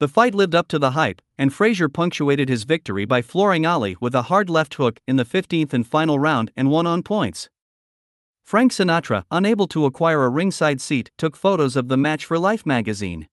The 0.00 0.08
fight 0.08 0.34
lived 0.34 0.54
up 0.54 0.66
to 0.68 0.78
the 0.78 0.92
hype, 0.92 1.20
and 1.36 1.52
Frazier 1.52 1.90
punctuated 1.90 2.48
his 2.48 2.64
victory 2.64 3.04
by 3.04 3.20
flooring 3.20 3.66
Ali 3.66 3.96
with 4.00 4.14
a 4.14 4.22
hard 4.22 4.48
left 4.48 4.74
hook 4.74 4.98
in 5.06 5.16
the 5.16 5.24
15th 5.26 5.74
and 5.74 5.86
final 5.86 6.18
round 6.18 6.50
and 6.56 6.70
won 6.70 6.86
on 6.86 7.02
points. 7.02 7.50
Frank 8.44 8.72
Sinatra, 8.72 9.24
unable 9.30 9.66
to 9.68 9.84
acquire 9.84 10.24
a 10.24 10.30
ringside 10.30 10.80
seat, 10.80 11.10
took 11.18 11.36
photos 11.36 11.76
of 11.76 11.88
the 11.88 11.96
match 11.98 12.24
for 12.24 12.38
Life 12.38 12.64
magazine. 12.64 13.28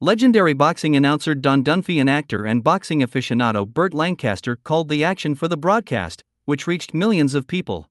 Legendary 0.00 0.52
boxing 0.52 0.94
announcer 0.94 1.34
Don 1.34 1.64
Dunphy 1.64 2.00
and 2.00 2.08
actor 2.08 2.44
and 2.44 2.62
boxing 2.62 3.00
aficionado 3.00 3.66
Burt 3.66 3.92
Lancaster 3.92 4.54
called 4.54 4.88
the 4.88 5.02
action 5.02 5.34
for 5.34 5.48
the 5.48 5.56
broadcast, 5.56 6.22
which 6.44 6.68
reached 6.68 6.94
millions 6.94 7.34
of 7.34 7.48
people. 7.48 7.88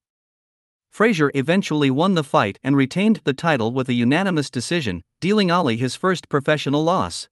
Frazier 0.98 1.30
eventually 1.36 1.92
won 1.92 2.16
the 2.16 2.24
fight 2.24 2.58
and 2.64 2.76
retained 2.76 3.22
the 3.24 3.32
title 3.32 3.72
with 3.72 3.88
a 3.88 3.94
unanimous 3.94 4.50
decision, 4.50 5.04
dealing 5.22 5.52
Ali 5.52 5.78
his 5.78 5.96
first 5.96 6.28
professional 6.28 6.84
loss. 6.84 7.30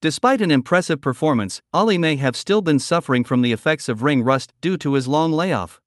Despite 0.00 0.40
an 0.40 0.52
impressive 0.52 1.00
performance, 1.00 1.60
Ali 1.74 1.98
may 1.98 2.14
have 2.14 2.36
still 2.36 2.62
been 2.62 2.78
suffering 2.78 3.24
from 3.24 3.42
the 3.42 3.50
effects 3.50 3.88
of 3.88 4.04
ring 4.04 4.22
rust 4.22 4.52
due 4.60 4.76
to 4.76 4.94
his 4.94 5.08
long 5.08 5.32
layoff. 5.32 5.80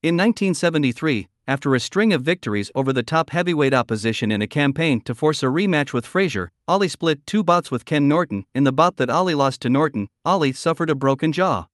In 0.00 0.14
1973, 0.16 1.26
after 1.48 1.74
a 1.74 1.80
string 1.80 2.12
of 2.12 2.22
victories 2.22 2.70
over 2.76 2.92
the 2.92 3.02
top 3.02 3.30
heavyweight 3.30 3.74
opposition 3.74 4.30
in 4.30 4.40
a 4.40 4.46
campaign 4.46 5.00
to 5.00 5.12
force 5.12 5.42
a 5.42 5.46
rematch 5.46 5.92
with 5.92 6.06
Frazier, 6.06 6.52
Ali 6.68 6.86
split 6.86 7.26
two 7.26 7.42
bouts 7.42 7.72
with 7.72 7.84
Ken 7.84 8.06
Norton. 8.06 8.44
In 8.54 8.62
the 8.62 8.70
bout 8.70 8.96
that 8.98 9.10
Ali 9.10 9.34
lost 9.34 9.60
to 9.62 9.68
Norton, 9.68 10.06
Ali 10.24 10.52
suffered 10.52 10.88
a 10.88 10.94
broken 10.94 11.32
jaw. 11.32 11.66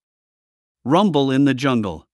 Rumble 0.86 1.30
in 1.30 1.44
the 1.44 1.52
Jungle. 1.52 2.06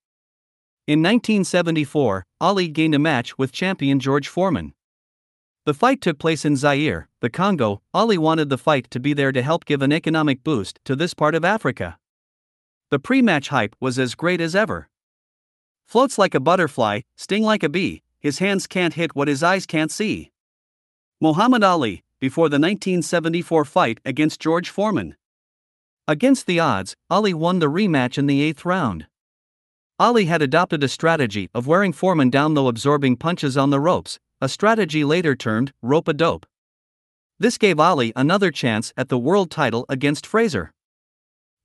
In 0.89 1.01
1974, 1.01 2.25
Ali 2.41 2.67
gained 2.67 2.95
a 2.95 2.99
match 2.99 3.37
with 3.37 3.53
champion 3.53 4.01
George 4.01 4.27
Foreman. 4.27 4.73
The 5.67 5.75
fight 5.75 6.01
took 6.01 6.19
place 6.19 6.47
in 6.47 6.57
Zaire, 6.57 7.11
the 7.21 7.29
Congo. 7.29 7.83
Ali 7.93 8.17
wanted 8.17 8.49
the 8.49 8.57
fight 8.57 8.91
to 8.93 8.99
be 8.99 9.13
there 9.13 9.31
to 9.31 9.43
help 9.43 9.67
give 9.67 9.83
an 9.83 9.93
economic 9.93 10.43
boost 10.43 10.81
to 10.87 10.97
this 10.97 11.13
part 11.13 11.35
of 11.35 11.45
Africa. 11.45 11.99
The 12.91 12.99
pre 12.99 13.21
match 13.21 13.51
hype 13.51 13.77
was 13.81 13.99
as 13.99 14.15
great 14.15 14.41
as 14.41 14.57
ever. 14.57 14.89
Floats 15.85 16.17
like 16.17 16.35
a 16.35 16.41
butterfly, 16.41 17.03
sting 17.19 17.43
like 17.43 17.63
a 17.63 17.69
bee, 17.69 18.03
his 18.19 18.39
hands 18.39 18.67
can't 18.67 18.95
hit 18.95 19.15
what 19.15 19.29
his 19.29 19.43
eyes 19.43 19.67
can't 19.67 19.93
see. 19.93 20.31
Muhammad 21.21 21.63
Ali, 21.63 22.03
before 22.19 22.49
the 22.49 22.55
1974 22.55 23.67
fight 23.67 24.01
against 24.07 24.41
George 24.41 24.71
Foreman. 24.71 25.17
Against 26.07 26.47
the 26.47 26.61
odds, 26.61 26.97
Ali 27.11 27.35
won 27.35 27.59
the 27.59 27.67
rematch 27.67 28.17
in 28.17 28.27
the 28.27 28.41
eighth 28.41 28.65
round. 28.65 29.07
Ali 30.01 30.27
had 30.27 30.43
adopted 30.43 30.85
a 30.85 30.89
strategy 30.89 31.51
of 31.53 31.67
wearing 31.67 31.93
Foreman 31.93 32.31
down 32.31 32.55
though 32.55 32.69
absorbing 32.69 33.17
punches 33.17 33.57
on 33.57 33.71
the 33.71 33.81
ropes, 33.81 34.21
a 34.41 34.49
strategy 34.49 35.03
later 35.03 35.35
termed 35.35 35.73
rope 35.83 36.07
a 36.07 36.15
dope. 36.15 36.47
This 37.41 37.59
gave 37.59 37.81
Ali 37.81 38.13
another 38.15 38.53
chance 38.53 38.93
at 38.97 39.09
the 39.09 39.19
world 39.19 39.51
title 39.51 39.85
against 39.89 40.25
Frazier. 40.25 40.73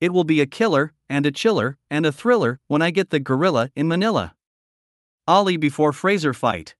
It 0.01 0.11
will 0.11 0.23
be 0.23 0.41
a 0.41 0.47
killer, 0.47 0.93
and 1.07 1.27
a 1.27 1.31
chiller, 1.31 1.77
and 1.91 2.07
a 2.07 2.11
thriller 2.11 2.59
when 2.67 2.81
I 2.81 2.89
get 2.89 3.11
the 3.11 3.19
gorilla 3.19 3.69
in 3.75 3.87
Manila. 3.87 4.33
Ali 5.27 5.55
before 5.55 5.93
Frazier 5.93 6.33
fight. 6.33 6.75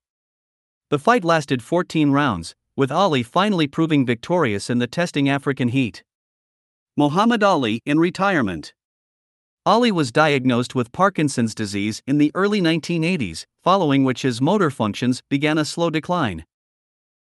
The 0.90 0.98
fight 0.98 1.24
lasted 1.24 1.62
14 1.62 2.10
rounds, 2.10 2.56
with 2.76 2.90
Ali 2.90 3.22
finally 3.22 3.68
proving 3.68 4.04
victorious 4.04 4.68
in 4.68 4.80
the 4.80 4.88
testing 4.88 5.28
African 5.28 5.68
heat. 5.68 6.02
Muhammad 6.96 7.44
Ali 7.44 7.80
in 7.86 8.00
retirement. 8.00 8.73
Ali 9.66 9.90
was 9.90 10.12
diagnosed 10.12 10.74
with 10.74 10.92
Parkinson's 10.92 11.54
disease 11.54 12.02
in 12.06 12.18
the 12.18 12.30
early 12.34 12.60
1980s, 12.60 13.46
following 13.62 14.04
which 14.04 14.20
his 14.20 14.42
motor 14.42 14.70
functions 14.70 15.22
began 15.30 15.56
a 15.56 15.64
slow 15.64 15.88
decline. 15.88 16.44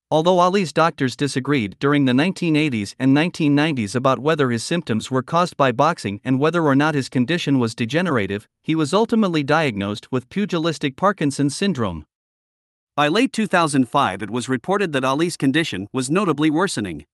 Although 0.10 0.40
Ali's 0.40 0.72
doctors 0.72 1.18
disagreed 1.18 1.76
during 1.80 2.06
the 2.06 2.14
1980s 2.14 2.96
and 2.98 3.14
1990s 3.14 3.94
about 3.94 4.20
whether 4.20 4.52
his 4.52 4.64
symptoms 4.64 5.12
were 5.12 5.22
caused 5.22 5.58
by 5.58 5.74
boxing 5.74 6.22
and 6.24 6.40
whether 6.40 6.64
or 6.64 6.76
not 6.76 6.96
his 6.96 7.10
condition 7.10 7.60
was 7.60 7.76
degenerative, 7.76 8.48
he 8.64 8.74
was 8.74 8.94
ultimately 8.94 9.44
diagnosed 9.44 10.10
with 10.10 10.30
pugilistic 10.30 10.96
Parkinson's 10.96 11.58
syndrome. 11.58 12.06
By 12.96 13.10
late 13.10 13.34
2005, 13.34 14.24
it 14.24 14.30
was 14.30 14.48
reported 14.48 14.94
that 14.94 15.04
Ali's 15.04 15.36
condition 15.36 15.90
was 15.92 16.10
notably 16.10 16.50
worsening. 16.50 17.06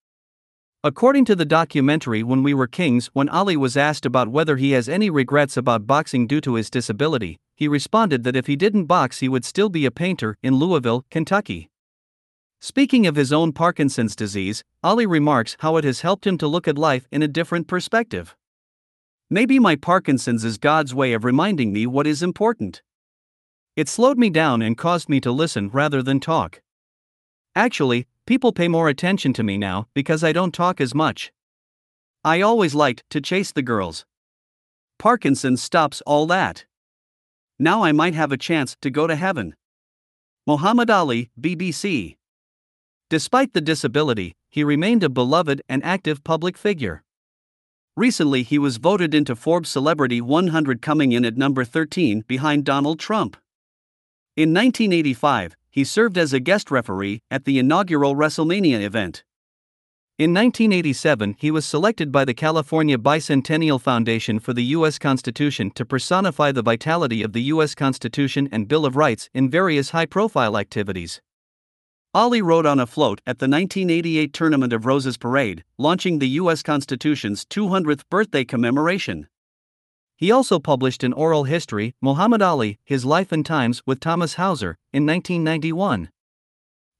According 0.86 1.26
to 1.26 1.36
the 1.36 1.46
documentary 1.46 2.22
When 2.22 2.44
We 2.44 2.54
Were 2.54 2.68
Kings, 2.68 3.08
when 3.14 3.28
Ali 3.30 3.58
was 3.58 3.76
asked 3.76 4.06
about 4.06 4.28
whether 4.28 4.58
he 4.58 4.74
has 4.74 4.88
any 4.88 5.10
regrets 5.10 5.58
about 5.58 5.88
boxing 5.88 6.28
due 6.28 6.40
to 6.42 6.54
his 6.54 6.70
disability, 6.70 7.40
he 7.56 7.68
responded 7.68 8.24
that 8.24 8.36
if 8.36 8.46
he 8.46 8.56
didn't 8.56 8.86
box, 8.86 9.18
he 9.18 9.28
would 9.28 9.44
still 9.44 9.68
be 9.68 9.88
a 9.88 9.90
painter 9.90 10.38
in 10.44 10.58
Louisville, 10.58 11.04
Kentucky. 11.10 11.72
Speaking 12.62 13.08
of 13.08 13.16
his 13.16 13.34
own 13.34 13.52
Parkinson's 13.52 14.16
disease, 14.16 14.64
Ali 14.84 15.08
remarks 15.08 15.58
how 15.62 15.78
it 15.78 15.84
has 15.86 16.02
helped 16.02 16.28
him 16.28 16.38
to 16.38 16.48
look 16.48 16.68
at 16.68 16.78
life 16.78 17.08
in 17.12 17.24
a 17.24 17.28
different 17.28 17.68
perspective. 17.68 18.36
Maybe 19.28 19.58
my 19.58 19.76
Parkinson's 19.76 20.46
is 20.46 20.60
God's 20.60 20.94
way 20.94 21.14
of 21.14 21.26
reminding 21.26 21.74
me 21.74 21.88
what 21.88 22.06
is 22.06 22.22
important. 22.22 22.84
It 23.76 23.90
slowed 23.90 24.20
me 24.20 24.30
down 24.30 24.62
and 24.62 24.78
caused 24.78 25.10
me 25.10 25.20
to 25.22 25.32
listen 25.32 25.70
rather 25.70 26.04
than 26.04 26.20
talk. 26.20 26.62
Actually, 27.56 28.06
people 28.26 28.52
pay 28.52 28.68
more 28.68 28.90
attention 28.90 29.34
to 29.34 29.44
me 29.44 29.58
now 29.58 29.88
because 29.94 30.24
I 30.24 30.32
don't 30.32 30.54
talk 30.54 30.82
as 30.82 30.96
much. 30.96 31.32
I 32.24 32.42
always 32.42 32.74
liked 32.74 33.04
to 33.12 33.22
chase 33.22 33.52
the 33.52 33.62
girls. 33.62 34.06
Parkinson 34.98 35.58
stops 35.58 36.02
all 36.06 36.26
that. 36.28 36.66
Now 37.60 37.84
I 37.84 37.92
might 37.92 38.16
have 38.16 38.32
a 38.32 38.38
chance 38.38 38.76
to 38.82 38.90
go 38.90 39.08
to 39.08 39.16
heaven. 39.16 39.56
Muhammad 40.48 40.90
Ali, 40.90 41.30
BBC. 41.40 42.18
Despite 43.10 43.54
the 43.54 43.62
disability, 43.62 44.36
he 44.50 44.64
remained 44.64 45.04
a 45.04 45.10
beloved 45.10 45.62
and 45.70 45.84
active 45.84 46.24
public 46.24 46.58
figure. 46.58 47.04
Recently, 47.96 48.44
he 48.44 48.60
was 48.60 48.78
voted 48.78 49.14
into 49.14 49.36
Forbes 49.36 49.70
Celebrity 49.70 50.20
100, 50.20 50.82
coming 50.82 51.12
in 51.14 51.24
at 51.24 51.38
number 51.38 51.64
13 51.64 52.26
behind 52.28 52.66
Donald 52.66 53.00
Trump. 53.00 53.38
In 54.36 54.54
1985, 54.54 55.56
he 55.76 55.84
served 55.84 56.18
as 56.18 56.32
a 56.32 56.40
guest 56.40 56.72
referee 56.72 57.22
at 57.30 57.44
the 57.44 57.60
inaugural 57.60 58.16
WrestleMania 58.16 58.82
event. 58.82 59.26
In 60.18 60.34
1987, 60.34 61.36
he 61.38 61.52
was 61.52 61.66
selected 61.66 62.14
by 62.14 62.24
the 62.24 62.34
California 62.34 62.98
Bicentennial 62.98 63.82
Foundation 63.82 64.40
for 64.40 64.54
the 64.54 64.64
U.S. 64.78 64.98
Constitution 64.98 65.70
to 65.72 65.86
personify 65.86 66.54
the 66.54 66.62
vitality 66.62 67.22
of 67.22 67.34
the 67.34 67.42
U.S. 67.54 67.76
Constitution 67.76 68.48
and 68.54 68.70
Bill 68.70 68.86
of 68.86 68.96
Rights 68.96 69.30
in 69.34 69.50
various 69.50 69.90
high 69.90 70.06
profile 70.06 70.58
activities. 70.58 71.20
Ali 72.14 72.42
rode 72.42 72.66
on 72.66 72.80
a 72.80 72.88
float 72.88 73.20
at 73.28 73.40
the 73.40 73.50
1988 73.50 74.32
Tournament 74.32 74.72
of 74.72 74.86
Roses 74.86 75.18
Parade, 75.18 75.66
launching 75.78 76.20
the 76.20 76.30
U.S. 76.40 76.64
Constitution's 76.64 77.44
200th 77.44 78.04
birthday 78.10 78.46
commemoration. 78.46 79.28
He 80.18 80.32
also 80.32 80.60
published 80.60 81.04
an 81.04 81.12
oral 81.12 81.44
history, 81.44 81.94
Muhammad 82.02 82.42
Ali, 82.42 82.80
His 82.86 83.04
Life 83.04 83.34
and 83.34 83.46
Times, 83.46 83.82
with 83.86 84.00
Thomas 84.00 84.36
Hauser, 84.36 84.78
in 84.94 85.06
1991. 85.06 86.10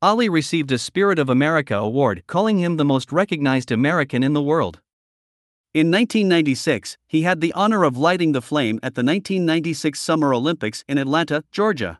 Ali 0.02 0.28
received 0.28 0.72
a 0.74 0.78
Spirit 0.78 1.18
of 1.18 1.30
America 1.30 1.76
award, 1.76 2.24
calling 2.28 2.60
him 2.60 2.76
the 2.76 2.84
most 2.84 3.14
recognized 3.14 3.72
American 3.72 4.22
in 4.22 4.34
the 4.34 4.42
world. 4.42 4.82
In 5.74 5.90
1996, 5.90 6.98
he 7.08 7.22
had 7.22 7.40
the 7.40 7.54
honor 7.54 7.86
of 7.86 7.98
lighting 7.98 8.34
the 8.34 8.42
flame 8.42 8.80
at 8.84 8.96
the 8.96 9.04
1996 9.04 10.00
Summer 10.00 10.34
Olympics 10.34 10.84
in 10.88 10.98
Atlanta, 10.98 11.44
Georgia. 11.52 12.00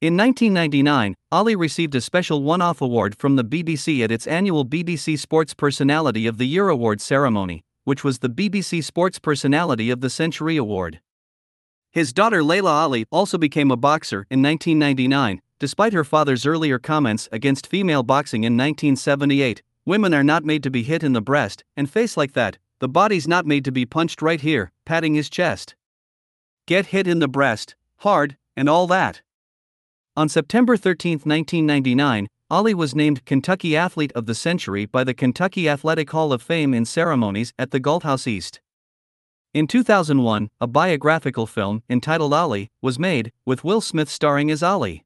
In 0.00 0.16
1999, 0.16 1.16
Ali 1.32 1.56
received 1.56 1.94
a 1.96 2.00
special 2.00 2.42
one 2.42 2.62
off 2.62 2.80
award 2.80 3.16
from 3.16 3.34
the 3.34 3.44
BBC 3.44 4.02
at 4.02 4.12
its 4.12 4.26
annual 4.26 4.64
BBC 4.64 5.18
Sports 5.18 5.54
Personality 5.54 6.26
of 6.26 6.38
the 6.38 6.46
Year 6.46 6.68
award 6.68 7.00
ceremony, 7.00 7.64
which 7.84 8.04
was 8.04 8.18
the 8.18 8.28
BBC 8.28 8.82
Sports 8.82 9.18
Personality 9.18 9.90
of 9.90 10.00
the 10.00 10.10
Century 10.10 10.56
Award. 10.56 11.00
His 11.90 12.12
daughter 12.12 12.42
Laila 12.42 12.70
Ali 12.70 13.04
also 13.10 13.36
became 13.36 13.70
a 13.70 13.76
boxer 13.76 14.26
in 14.30 14.42
1999, 14.42 15.42
despite 15.58 15.92
her 15.92 16.04
father's 16.04 16.46
earlier 16.46 16.78
comments 16.78 17.28
against 17.30 17.66
female 17.66 18.02
boxing 18.02 18.44
in 18.44 18.54
1978. 18.54 19.62
Women 19.84 20.14
are 20.14 20.24
not 20.24 20.44
made 20.44 20.62
to 20.62 20.70
be 20.70 20.82
hit 20.82 21.02
in 21.02 21.12
the 21.12 21.20
breast 21.20 21.64
and 21.76 21.90
face 21.90 22.16
like 22.16 22.32
that, 22.32 22.58
the 22.78 22.88
body's 22.88 23.28
not 23.28 23.46
made 23.46 23.64
to 23.64 23.70
be 23.70 23.86
punched 23.86 24.22
right 24.22 24.40
here, 24.40 24.72
patting 24.84 25.14
his 25.14 25.30
chest. 25.30 25.76
Get 26.66 26.86
hit 26.86 27.06
in 27.06 27.20
the 27.20 27.28
breast, 27.28 27.76
hard, 27.98 28.36
and 28.56 28.68
all 28.68 28.86
that. 28.88 29.22
On 30.16 30.28
September 30.28 30.76
13, 30.76 31.20
1999, 31.24 32.26
Ali 32.52 32.74
was 32.74 32.94
named 32.94 33.24
Kentucky 33.24 33.74
Athlete 33.74 34.12
of 34.12 34.26
the 34.26 34.34
Century 34.34 34.84
by 34.84 35.04
the 35.04 35.14
Kentucky 35.14 35.70
Athletic 35.70 36.10
Hall 36.10 36.34
of 36.34 36.42
Fame 36.42 36.74
in 36.74 36.84
ceremonies 36.84 37.54
at 37.58 37.70
the 37.70 37.80
Galt 37.80 38.02
House 38.02 38.26
East. 38.26 38.60
In 39.54 39.66
2001, 39.66 40.50
a 40.60 40.66
biographical 40.66 41.46
film 41.46 41.82
entitled 41.88 42.34
Ali 42.34 42.70
was 42.82 42.98
made, 42.98 43.32
with 43.46 43.64
Will 43.64 43.80
Smith 43.80 44.10
starring 44.10 44.50
as 44.50 44.62
Ali. 44.62 45.02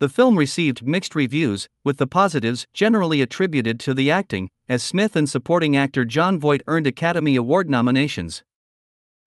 The 0.00 0.08
film 0.08 0.38
received 0.38 0.86
mixed 0.86 1.14
reviews, 1.14 1.68
with 1.84 1.98
the 1.98 2.06
positives 2.06 2.66
generally 2.72 3.20
attributed 3.20 3.78
to 3.80 3.92
the 3.92 4.10
acting, 4.10 4.48
as 4.66 4.82
Smith 4.82 5.14
and 5.14 5.28
supporting 5.28 5.76
actor 5.76 6.06
Jon 6.06 6.40
Voight 6.40 6.62
earned 6.66 6.86
Academy 6.86 7.36
Award 7.36 7.68
nominations. 7.68 8.42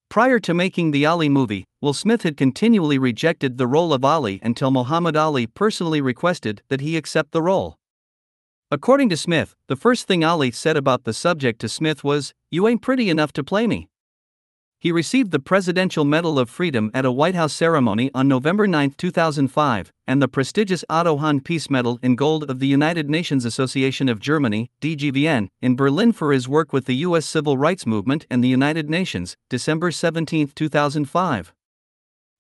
Prior 0.10 0.40
to 0.40 0.56
making 0.56 0.90
the 0.90 1.06
Ali 1.06 1.30
movie, 1.30 1.66
Will 1.82 1.94
Smith 1.94 2.24
had 2.24 2.36
continually 2.36 2.98
rejected 2.98 3.60
the 3.60 3.68
role 3.68 3.94
of 3.94 4.04
Ali 4.04 4.40
until 4.42 4.72
Muhammad 4.72 5.16
Ali 5.16 5.46
personally 5.46 6.02
requested 6.02 6.64
that 6.70 6.82
he 6.82 6.98
accept 6.98 7.32
the 7.32 7.44
role. 7.44 7.78
According 8.72 9.10
to 9.10 9.18
Smith, 9.18 9.56
the 9.68 9.76
first 9.76 10.08
thing 10.08 10.24
Ali 10.24 10.50
said 10.50 10.76
about 10.76 11.04
the 11.04 11.14
subject 11.14 11.62
to 11.62 11.70
Smith 11.70 12.04
was, 12.04 12.34
You 12.50 12.68
ain't 12.68 12.82
pretty 12.82 13.12
enough 13.12 13.32
to 13.34 13.44
play 13.44 13.68
me. 13.68 13.88
He 14.82 14.94
received 14.94 15.32
the 15.32 15.40
Presidential 15.40 16.06
Medal 16.06 16.40
of 16.40 16.50
Freedom 16.50 16.90
at 16.94 17.04
a 17.04 17.12
White 17.12 17.36
House 17.36 17.52
ceremony 17.52 18.10
on 18.14 18.30
November 18.30 18.66
9, 18.66 18.92
2005, 18.92 19.92
and 20.08 20.22
the 20.22 20.28
prestigious 20.30 20.86
Otto 20.90 21.18
Hahn 21.18 21.42
Peace 21.42 21.70
Medal 21.70 22.00
in 22.02 22.16
Gold 22.16 22.50
of 22.50 22.60
the 22.60 22.68
United 22.68 23.10
Nations 23.10 23.44
Association 23.44 24.08
of 24.08 24.22
Germany, 24.22 24.72
DGVN, 24.80 25.50
in 25.62 25.76
Berlin 25.76 26.14
for 26.14 26.32
his 26.32 26.48
work 26.48 26.72
with 26.72 26.86
the 26.86 26.96
U.S. 27.08 27.26
Civil 27.26 27.58
Rights 27.58 27.86
Movement 27.86 28.26
and 28.30 28.42
the 28.42 28.48
United 28.48 28.90
Nations, 28.90 29.36
December 29.50 29.92
17, 29.92 30.54
2005. 30.56 31.54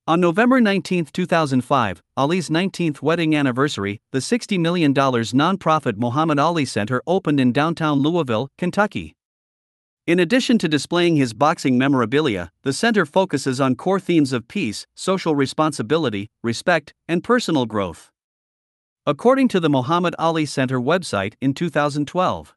On 0.08 0.22
November 0.22 0.62
19, 0.62 1.08
2005, 1.12 2.01
Ali's 2.15 2.50
19th 2.50 3.01
wedding 3.01 3.36
anniversary, 3.36 4.00
the 4.13 4.19
$60 4.19 4.58
million 4.58 4.93
nonprofit 4.93 5.98
Muhammad 5.98 6.39
Ali 6.39 6.63
Center 6.63 7.01
opened 7.05 7.41
in 7.41 7.51
downtown 7.51 8.00
Louisville, 8.00 8.48
Kentucky. 8.58 9.13
In 10.09 10.17
addition 10.17 10.57
to 10.57 10.67
displaying 10.67 11.17
his 11.17 11.33
boxing 11.35 11.77
memorabilia, 11.77 12.51
the 12.63 12.73
center 12.73 13.05
focuses 13.05 13.61
on 13.61 13.75
core 13.75 13.99
themes 13.99 14.33
of 14.33 14.47
peace, 14.47 14.87
social 14.95 15.35
responsibility, 15.35 16.31
respect, 16.41 16.95
and 17.07 17.23
personal 17.23 17.67
growth. 17.67 18.09
According 19.05 19.49
to 19.49 19.59
the 19.59 19.69
Muhammad 19.69 20.15
Ali 20.17 20.47
Center 20.47 20.79
website 20.79 21.35
in 21.41 21.53
2012, 21.53 22.55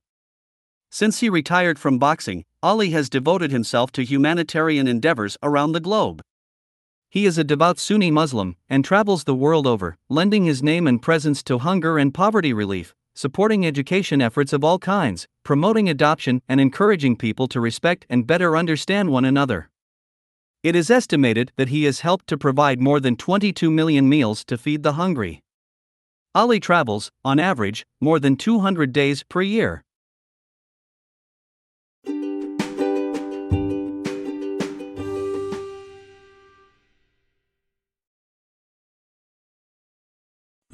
since 0.91 1.21
he 1.21 1.29
retired 1.29 1.79
from 1.79 1.99
boxing, 1.99 2.47
Ali 2.63 2.93
has 2.93 3.11
devoted 3.11 3.51
himself 3.51 3.93
to 3.93 4.03
humanitarian 4.03 4.89
endeavors 4.89 5.37
around 5.43 5.73
the 5.73 5.81
globe. 5.81 6.23
He 7.11 7.27
is 7.27 7.37
a 7.37 7.45
devout 7.45 7.79
Sunni 7.79 8.11
Muslim 8.11 8.57
and 8.71 8.83
travels 8.83 9.25
the 9.25 9.35
world 9.35 9.67
over, 9.67 9.99
lending 10.09 10.47
his 10.47 10.63
name 10.63 10.87
and 10.87 11.03
presence 11.03 11.43
to 11.43 11.59
hunger 11.59 11.99
and 11.99 12.15
poverty 12.15 12.55
relief, 12.55 12.95
supporting 13.15 13.67
education 13.67 14.21
efforts 14.21 14.53
of 14.53 14.65
all 14.65 14.79
kinds, 14.79 15.27
promoting 15.45 15.89
adoption, 15.89 16.43
and 16.49 16.61
encouraging 16.61 17.17
people 17.17 17.47
to 17.49 17.61
respect 17.61 18.07
and 18.09 18.27
better 18.27 18.57
understand 18.57 19.11
one 19.11 19.25
another. 19.25 19.69
It 20.63 20.77
is 20.77 20.91
estimated 20.91 21.53
that 21.57 21.71
he 21.71 21.85
has 21.85 22.01
helped 22.01 22.29
to 22.29 22.39
provide 22.39 22.81
more 22.81 23.01
than 23.01 23.17
22 23.17 23.71
million 23.71 24.09
meals 24.09 24.45
to 24.45 24.57
feed 24.57 24.83
the 24.83 24.93
hungry. 24.93 25.43
Ali 26.35 26.61
travels, 26.61 27.11
on 27.25 27.39
average, 27.39 27.85
more 28.01 28.19
than 28.19 28.37
200 28.37 28.93
days 28.93 29.23
per 29.23 29.43
year. 29.43 29.85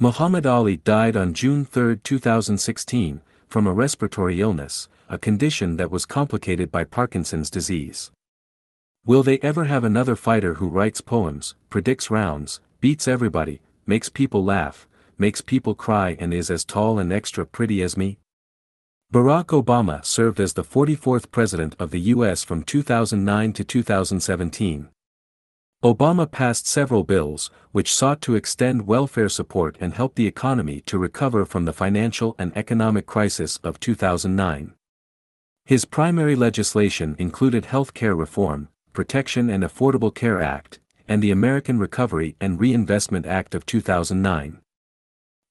Muhammad 0.01 0.45
Ali 0.45 0.77
died 0.77 1.17
on 1.17 1.33
June 1.33 1.65
3, 1.65 1.97
2016, 1.97 3.19
from 3.49 3.67
a 3.67 3.73
respiratory 3.73 4.39
illness, 4.39 4.87
a 5.09 5.17
condition 5.17 5.75
that 5.75 5.91
was 5.91 6.05
complicated 6.05 6.71
by 6.71 6.85
Parkinson's 6.85 7.49
disease. 7.49 8.09
Will 9.05 9.23
they 9.23 9.39
ever 9.39 9.65
have 9.65 9.83
another 9.83 10.15
fighter 10.15 10.53
who 10.53 10.69
writes 10.69 11.01
poems, 11.01 11.53
predicts 11.69 12.09
rounds, 12.09 12.61
beats 12.79 13.09
everybody, 13.09 13.59
makes 13.85 14.07
people 14.07 14.41
laugh, 14.41 14.87
makes 15.17 15.41
people 15.41 15.75
cry 15.75 16.15
and 16.17 16.33
is 16.33 16.49
as 16.49 16.63
tall 16.63 16.97
and 16.97 17.11
extra 17.11 17.45
pretty 17.45 17.81
as 17.83 17.97
me? 17.97 18.19
Barack 19.11 19.47
Obama 19.47 20.05
served 20.05 20.39
as 20.39 20.53
the 20.53 20.63
44th 20.63 21.29
President 21.29 21.75
of 21.77 21.91
the 21.91 21.99
U.S. 22.15 22.45
from 22.45 22.63
2009 22.63 23.51
to 23.51 23.65
2017. 23.65 24.87
Obama 25.83 26.29
passed 26.29 26.67
several 26.67 27.05
bills, 27.05 27.49
which 27.71 27.93
sought 27.93 28.19
to 28.19 28.35
extend 28.35 28.85
welfare 28.85 29.29
support 29.29 29.77
and 29.79 29.93
help 29.93 30.15
the 30.15 30.27
economy 30.27 30.81
to 30.81 30.97
recover 30.97 31.45
from 31.45 31.63
the 31.63 31.71
financial 31.71 32.35
and 32.37 32.51
economic 32.57 33.05
crisis 33.05 33.57
of 33.63 33.79
2009. 33.79 34.73
His 35.63 35.85
primary 35.85 36.35
legislation 36.35 37.15
included 37.17 37.65
health 37.67 37.93
care 37.93 38.13
reform, 38.13 38.67
Protection 38.91 39.49
and 39.49 39.63
Affordable 39.63 40.13
Care 40.13 40.41
Act, 40.41 40.79
and 41.07 41.23
the 41.23 41.31
American 41.31 41.79
Recovery 41.79 42.35
and 42.41 42.59
Reinvestment 42.59 43.25
Act 43.25 43.55
of 43.55 43.65
2009. 43.65 44.59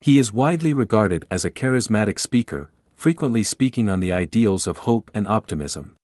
He 0.02 0.18
is 0.18 0.30
widely 0.30 0.74
regarded 0.74 1.26
as 1.30 1.46
a 1.46 1.50
charismatic 1.50 2.18
speaker, 2.18 2.70
frequently 2.94 3.42
speaking 3.42 3.88
on 3.88 4.00
the 4.00 4.12
ideals 4.12 4.66
of 4.66 4.78
hope 4.78 5.10
and 5.14 5.26
optimism. 5.26 5.96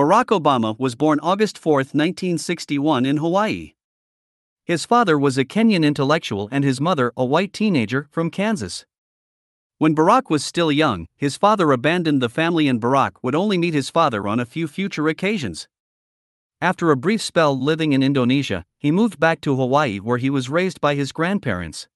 Barack 0.00 0.28
Obama 0.28 0.78
was 0.78 0.94
born 0.94 1.20
August 1.20 1.58
4, 1.58 1.80
1961, 1.80 3.04
in 3.04 3.18
Hawaii. 3.18 3.74
His 4.64 4.86
father 4.86 5.18
was 5.18 5.36
a 5.36 5.44
Kenyan 5.44 5.84
intellectual 5.84 6.48
and 6.50 6.64
his 6.64 6.80
mother 6.80 7.12
a 7.18 7.24
white 7.26 7.52
teenager 7.52 8.08
from 8.10 8.30
Kansas. 8.30 8.86
When 9.76 9.94
Barack 9.94 10.30
was 10.30 10.42
still 10.42 10.72
young, 10.72 11.06
his 11.18 11.36
father 11.36 11.70
abandoned 11.70 12.22
the 12.22 12.30
family 12.30 12.66
and 12.66 12.80
Barack 12.80 13.16
would 13.20 13.34
only 13.34 13.58
meet 13.58 13.74
his 13.74 13.90
father 13.90 14.26
on 14.26 14.40
a 14.40 14.46
few 14.46 14.66
future 14.66 15.06
occasions. 15.06 15.68
After 16.62 16.90
a 16.90 16.96
brief 16.96 17.20
spell 17.20 17.54
living 17.54 17.92
in 17.92 18.02
Indonesia, 18.02 18.64
he 18.78 18.90
moved 18.90 19.20
back 19.20 19.42
to 19.42 19.54
Hawaii 19.54 19.98
where 19.98 20.16
he 20.16 20.30
was 20.30 20.48
raised 20.48 20.80
by 20.80 20.94
his 20.94 21.12
grandparents. 21.12 21.88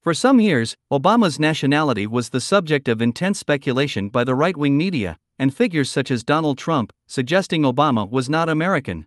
For 0.00 0.14
some 0.14 0.40
years, 0.40 0.74
Obama's 0.90 1.38
nationality 1.38 2.06
was 2.06 2.30
the 2.30 2.40
subject 2.40 2.88
of 2.88 3.02
intense 3.02 3.38
speculation 3.38 4.08
by 4.08 4.24
the 4.24 4.34
right 4.34 4.56
wing 4.56 4.78
media, 4.78 5.18
and 5.40 5.56
figures 5.56 5.90
such 5.90 6.10
as 6.10 6.22
Donald 6.22 6.58
Trump, 6.58 6.92
suggesting 7.06 7.62
Obama 7.62 8.08
was 8.08 8.28
not 8.28 8.50
American. 8.50 9.06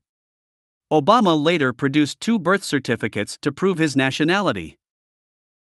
Obama 0.91 1.41
later 1.41 1.71
produced 1.71 2.19
two 2.19 2.39
birth 2.39 2.63
certificates 2.63 3.37
to 3.39 3.51
prove 3.51 3.77
his 3.77 3.95
nationality. 3.95 4.79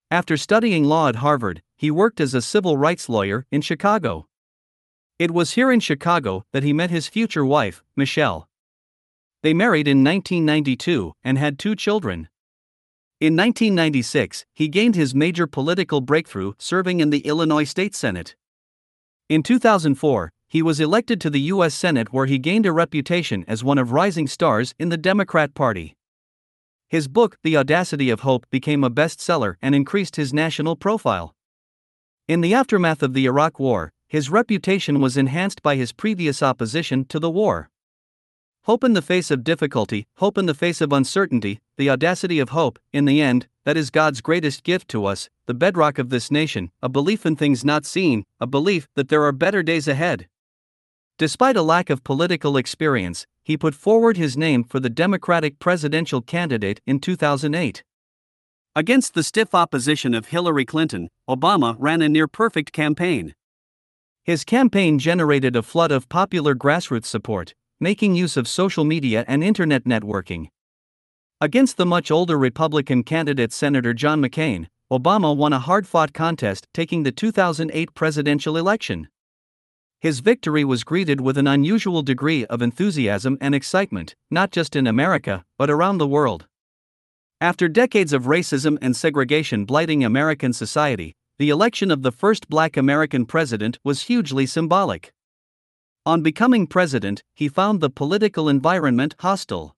After 0.09 0.35
studying 0.35 0.83
law 0.83 1.09
at 1.09 1.17
Harvard, 1.17 1.61
he 1.77 1.91
worked 1.91 2.19
as 2.19 2.33
a 2.33 2.41
civil 2.41 2.75
rights 2.75 3.07
lawyer 3.07 3.45
in 3.51 3.61
Chicago. 3.61 4.25
It 5.19 5.29
was 5.29 5.51
here 5.51 5.71
in 5.71 5.79
Chicago 5.79 6.43
that 6.53 6.63
he 6.63 6.73
met 6.73 6.89
his 6.89 7.07
future 7.07 7.45
wife, 7.45 7.83
Michelle. 7.95 8.49
They 9.43 9.53
married 9.53 9.87
in 9.87 10.03
1992 10.03 11.13
and 11.23 11.37
had 11.37 11.59
two 11.59 11.75
children. 11.75 12.29
In 13.21 13.35
1996, 13.35 14.45
he 14.53 14.67
gained 14.67 14.95
his 14.95 15.13
major 15.13 15.45
political 15.45 16.01
breakthrough 16.01 16.53
serving 16.57 16.99
in 16.99 17.11
the 17.11 17.27
Illinois 17.27 17.63
State 17.63 17.93
Senate. 17.93 18.35
In 19.29 19.43
2004, 19.43 20.31
he 20.53 20.61
was 20.61 20.79
elected 20.79 21.19
to 21.19 21.31
the 21.31 21.49
U.S. 21.53 21.73
Senate 21.73 22.13
where 22.13 22.27
he 22.27 22.37
gained 22.37 22.67
a 22.67 22.71
reputation 22.71 23.43
as 23.47 23.63
one 23.63 23.79
of 23.79 23.91
rising 23.91 24.27
stars 24.27 24.75
in 24.77 24.89
the 24.89 24.97
Democrat 24.97 25.55
Party. 25.55 25.95
His 26.87 27.07
book, 27.07 27.39
The 27.41 27.57
Audacity 27.57 28.11
of 28.11 28.19
Hope, 28.19 28.45
became 28.51 28.83
a 28.83 28.91
bestseller 28.91 29.55
and 29.63 29.73
increased 29.73 30.15
his 30.15 30.31
national 30.31 30.75
profile. 30.75 31.33
In 32.27 32.41
the 32.41 32.53
aftermath 32.53 33.01
of 33.01 33.15
the 33.15 33.25
Iraq 33.25 33.59
War, 33.59 33.93
his 34.07 34.29
reputation 34.29 35.01
was 35.01 35.17
enhanced 35.17 35.63
by 35.63 35.75
his 35.75 35.91
previous 35.91 36.43
opposition 36.43 37.05
to 37.05 37.17
the 37.17 37.31
war. 37.31 37.71
Hope 38.65 38.83
in 38.83 38.93
the 38.93 39.01
face 39.01 39.31
of 39.31 39.43
difficulty, 39.43 40.05
hope 40.17 40.37
in 40.37 40.45
the 40.45 40.53
face 40.53 40.81
of 40.81 40.93
uncertainty, 40.93 41.61
the 41.77 41.89
audacity 41.89 42.37
of 42.37 42.49
hope, 42.49 42.77
in 42.91 43.05
the 43.05 43.23
end, 43.23 43.47
that 43.65 43.75
is 43.75 43.89
God's 43.89 44.21
greatest 44.21 44.63
gift 44.63 44.87
to 44.89 45.07
us, 45.07 45.31
the 45.47 45.55
bedrock 45.55 45.97
of 45.97 46.11
this 46.11 46.29
nation, 46.29 46.69
a 46.83 46.89
belief 46.89 47.25
in 47.25 47.35
things 47.35 47.65
not 47.65 47.87
seen, 47.87 48.23
a 48.39 48.45
belief 48.45 48.87
that 48.95 49.09
there 49.09 49.23
are 49.23 49.31
better 49.31 49.63
days 49.63 49.87
ahead. 49.87 50.27
Despite 51.19 51.55
a 51.55 51.61
lack 51.61 51.91
of 51.91 52.03
political 52.03 52.57
experience, 52.57 53.27
he 53.43 53.55
put 53.55 53.75
forward 53.75 54.17
his 54.17 54.35
name 54.35 54.63
for 54.63 54.79
the 54.79 54.89
Democratic 54.89 55.59
presidential 55.59 56.21
candidate 56.21 56.81
in 56.87 56.99
2008. 56.99 57.83
Against 58.75 59.13
the 59.13 59.21
stiff 59.21 59.53
opposition 59.53 60.15
of 60.15 60.27
Hillary 60.27 60.65
Clinton, 60.65 61.09
Obama 61.29 61.75
ran 61.77 62.01
a 62.01 62.09
near 62.09 62.27
perfect 62.27 62.71
campaign. 62.71 63.35
His 64.23 64.43
campaign 64.43 64.97
generated 64.97 65.55
a 65.55 65.61
flood 65.61 65.91
of 65.91 66.09
popular 66.09 66.55
grassroots 66.55 67.05
support, 67.05 67.53
making 67.79 68.15
use 68.15 68.35
of 68.35 68.47
social 68.47 68.83
media 68.83 69.23
and 69.27 69.43
internet 69.43 69.83
networking. 69.83 70.47
Against 71.39 71.77
the 71.77 71.85
much 71.85 72.09
older 72.09 72.39
Republican 72.39 73.03
candidate 73.03 73.53
Senator 73.53 73.93
John 73.93 74.19
McCain, 74.19 74.65
Obama 74.91 75.35
won 75.35 75.53
a 75.53 75.59
hard 75.59 75.85
fought 75.85 76.13
contest, 76.13 76.65
taking 76.73 77.03
the 77.03 77.11
2008 77.11 77.93
presidential 77.93 78.57
election. 78.57 79.09
His 80.03 80.19
victory 80.19 80.65
was 80.65 80.83
greeted 80.83 81.21
with 81.21 81.37
an 81.37 81.47
unusual 81.47 82.01
degree 82.01 82.45
of 82.47 82.61
enthusiasm 82.61 83.37
and 83.39 83.55
excitement, 83.55 84.15
not 84.29 84.51
just 84.51 84.75
in 84.75 84.85
America, 84.85 85.45
but 85.57 85.69
around 85.69 85.97
the 85.97 86.05
world. 86.05 86.45
After 87.39 87.69
decades 87.69 88.11
of 88.11 88.23
racism 88.23 88.77
and 88.81 88.97
segregation 88.97 89.63
blighting 89.63 90.03
American 90.03 90.51
society, 90.51 91.15
the 91.39 91.49
election 91.49 91.89
of 91.89 92.01
the 92.01 92.11
first 92.11 92.49
black 92.49 92.75
American 92.75 93.25
president 93.25 93.79
was 93.85 94.01
hugely 94.01 94.45
symbolic. 94.45 95.13
On 96.05 96.21
becoming 96.21 96.67
president, 96.67 97.23
he 97.33 97.47
found 97.47 97.79
the 97.79 97.89
political 97.89 98.49
environment 98.49 99.15
hostile. 99.19 99.73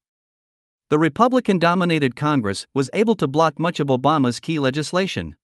The 0.90 0.98
Republican 0.98 1.60
dominated 1.60 2.16
Congress 2.16 2.66
was 2.74 2.90
able 2.94 3.16
to 3.18 3.28
block 3.28 3.60
much 3.60 3.80
of 3.80 3.90
Obama's 3.90 4.40
key 4.40 4.58
legislation. 4.58 5.36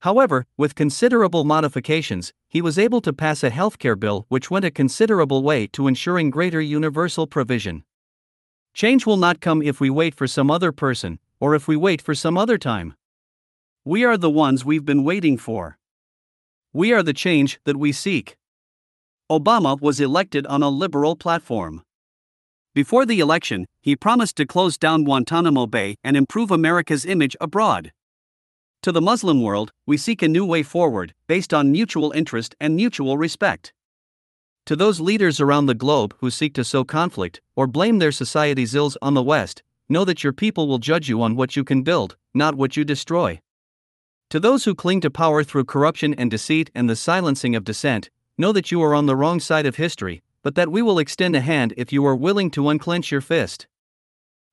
However, 0.00 0.46
with 0.56 0.76
considerable 0.76 1.44
modifications, 1.44 2.32
he 2.48 2.62
was 2.62 2.78
able 2.78 3.00
to 3.00 3.12
pass 3.12 3.42
a 3.42 3.50
healthcare 3.50 3.98
bill 3.98 4.26
which 4.28 4.50
went 4.50 4.64
a 4.64 4.70
considerable 4.70 5.42
way 5.42 5.66
to 5.68 5.88
ensuring 5.88 6.30
greater 6.30 6.60
universal 6.60 7.26
provision. 7.26 7.84
Change 8.74 9.06
will 9.06 9.16
not 9.16 9.40
come 9.40 9.60
if 9.60 9.80
we 9.80 9.90
wait 9.90 10.14
for 10.14 10.28
some 10.28 10.50
other 10.50 10.70
person, 10.70 11.18
or 11.40 11.54
if 11.54 11.66
we 11.66 11.76
wait 11.76 12.00
for 12.00 12.14
some 12.14 12.38
other 12.38 12.58
time. 12.58 12.94
We 13.84 14.04
are 14.04 14.16
the 14.16 14.30
ones 14.30 14.64
we've 14.64 14.84
been 14.84 15.02
waiting 15.02 15.36
for. 15.36 15.78
We 16.72 16.92
are 16.92 17.02
the 17.02 17.12
change 17.14 17.58
that 17.64 17.76
we 17.76 17.90
seek. 17.90 18.36
Obama 19.30 19.80
was 19.80 19.98
elected 19.98 20.46
on 20.46 20.62
a 20.62 20.68
liberal 20.68 21.16
platform. 21.16 21.82
Before 22.74 23.04
the 23.04 23.18
election, 23.18 23.66
he 23.80 23.96
promised 23.96 24.36
to 24.36 24.46
close 24.46 24.78
down 24.78 25.02
Guantanamo 25.02 25.66
Bay 25.66 25.96
and 26.04 26.16
improve 26.16 26.52
America's 26.52 27.04
image 27.04 27.36
abroad. 27.40 27.90
To 28.82 28.92
the 28.92 29.00
Muslim 29.00 29.42
world, 29.42 29.72
we 29.86 29.96
seek 29.96 30.22
a 30.22 30.28
new 30.28 30.44
way 30.44 30.62
forward, 30.62 31.12
based 31.26 31.52
on 31.52 31.72
mutual 31.72 32.12
interest 32.12 32.54
and 32.60 32.76
mutual 32.76 33.18
respect. 33.18 33.72
To 34.66 34.76
those 34.76 35.00
leaders 35.00 35.40
around 35.40 35.66
the 35.66 35.74
globe 35.74 36.14
who 36.20 36.30
seek 36.30 36.54
to 36.54 36.62
sow 36.62 36.84
conflict 36.84 37.40
or 37.56 37.66
blame 37.66 37.98
their 37.98 38.12
society's 38.12 38.76
ills 38.76 38.96
on 39.02 39.14
the 39.14 39.22
West, 39.22 39.64
know 39.88 40.04
that 40.04 40.22
your 40.22 40.32
people 40.32 40.68
will 40.68 40.78
judge 40.78 41.08
you 41.08 41.20
on 41.22 41.34
what 41.34 41.56
you 41.56 41.64
can 41.64 41.82
build, 41.82 42.16
not 42.34 42.54
what 42.54 42.76
you 42.76 42.84
destroy. 42.84 43.40
To 44.30 44.38
those 44.38 44.64
who 44.64 44.76
cling 44.76 45.00
to 45.00 45.10
power 45.10 45.42
through 45.42 45.64
corruption 45.64 46.14
and 46.14 46.30
deceit 46.30 46.70
and 46.72 46.88
the 46.88 46.94
silencing 46.94 47.56
of 47.56 47.64
dissent, 47.64 48.10
know 48.36 48.52
that 48.52 48.70
you 48.70 48.80
are 48.82 48.94
on 48.94 49.06
the 49.06 49.16
wrong 49.16 49.40
side 49.40 49.66
of 49.66 49.74
history, 49.74 50.22
but 50.42 50.54
that 50.54 50.70
we 50.70 50.82
will 50.82 51.00
extend 51.00 51.34
a 51.34 51.40
hand 51.40 51.74
if 51.76 51.92
you 51.92 52.06
are 52.06 52.14
willing 52.14 52.50
to 52.52 52.68
unclench 52.68 53.10
your 53.10 53.22
fist. 53.22 53.66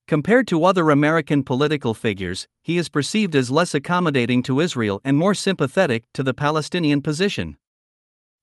Compared 0.08 0.48
to 0.48 0.66
other 0.66 0.92
American 0.92 1.44
political 1.44 1.96
figures, 1.96 2.48
he 2.62 2.78
is 2.78 2.90
perceived 2.90 3.36
as 3.36 3.50
less 3.50 3.74
accommodating 3.74 4.44
to 4.44 4.60
Israel 4.60 5.02
and 5.04 5.18
more 5.18 5.34
sympathetic 5.34 6.04
to 6.14 6.22
the 6.22 6.34
Palestinian 6.34 7.02
position. 7.02 7.58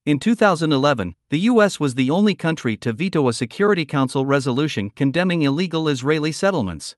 In 0.04 0.18
2011, 0.18 1.14
the 1.30 1.38
U.S. 1.38 1.78
was 1.78 1.94
the 1.94 2.10
only 2.10 2.34
country 2.34 2.76
to 2.78 2.92
veto 2.92 3.28
a 3.28 3.32
Security 3.32 3.84
Council 3.84 4.26
resolution 4.26 4.90
condemning 4.90 5.42
illegal 5.42 5.88
Israeli 5.88 6.32
settlements. 6.32 6.96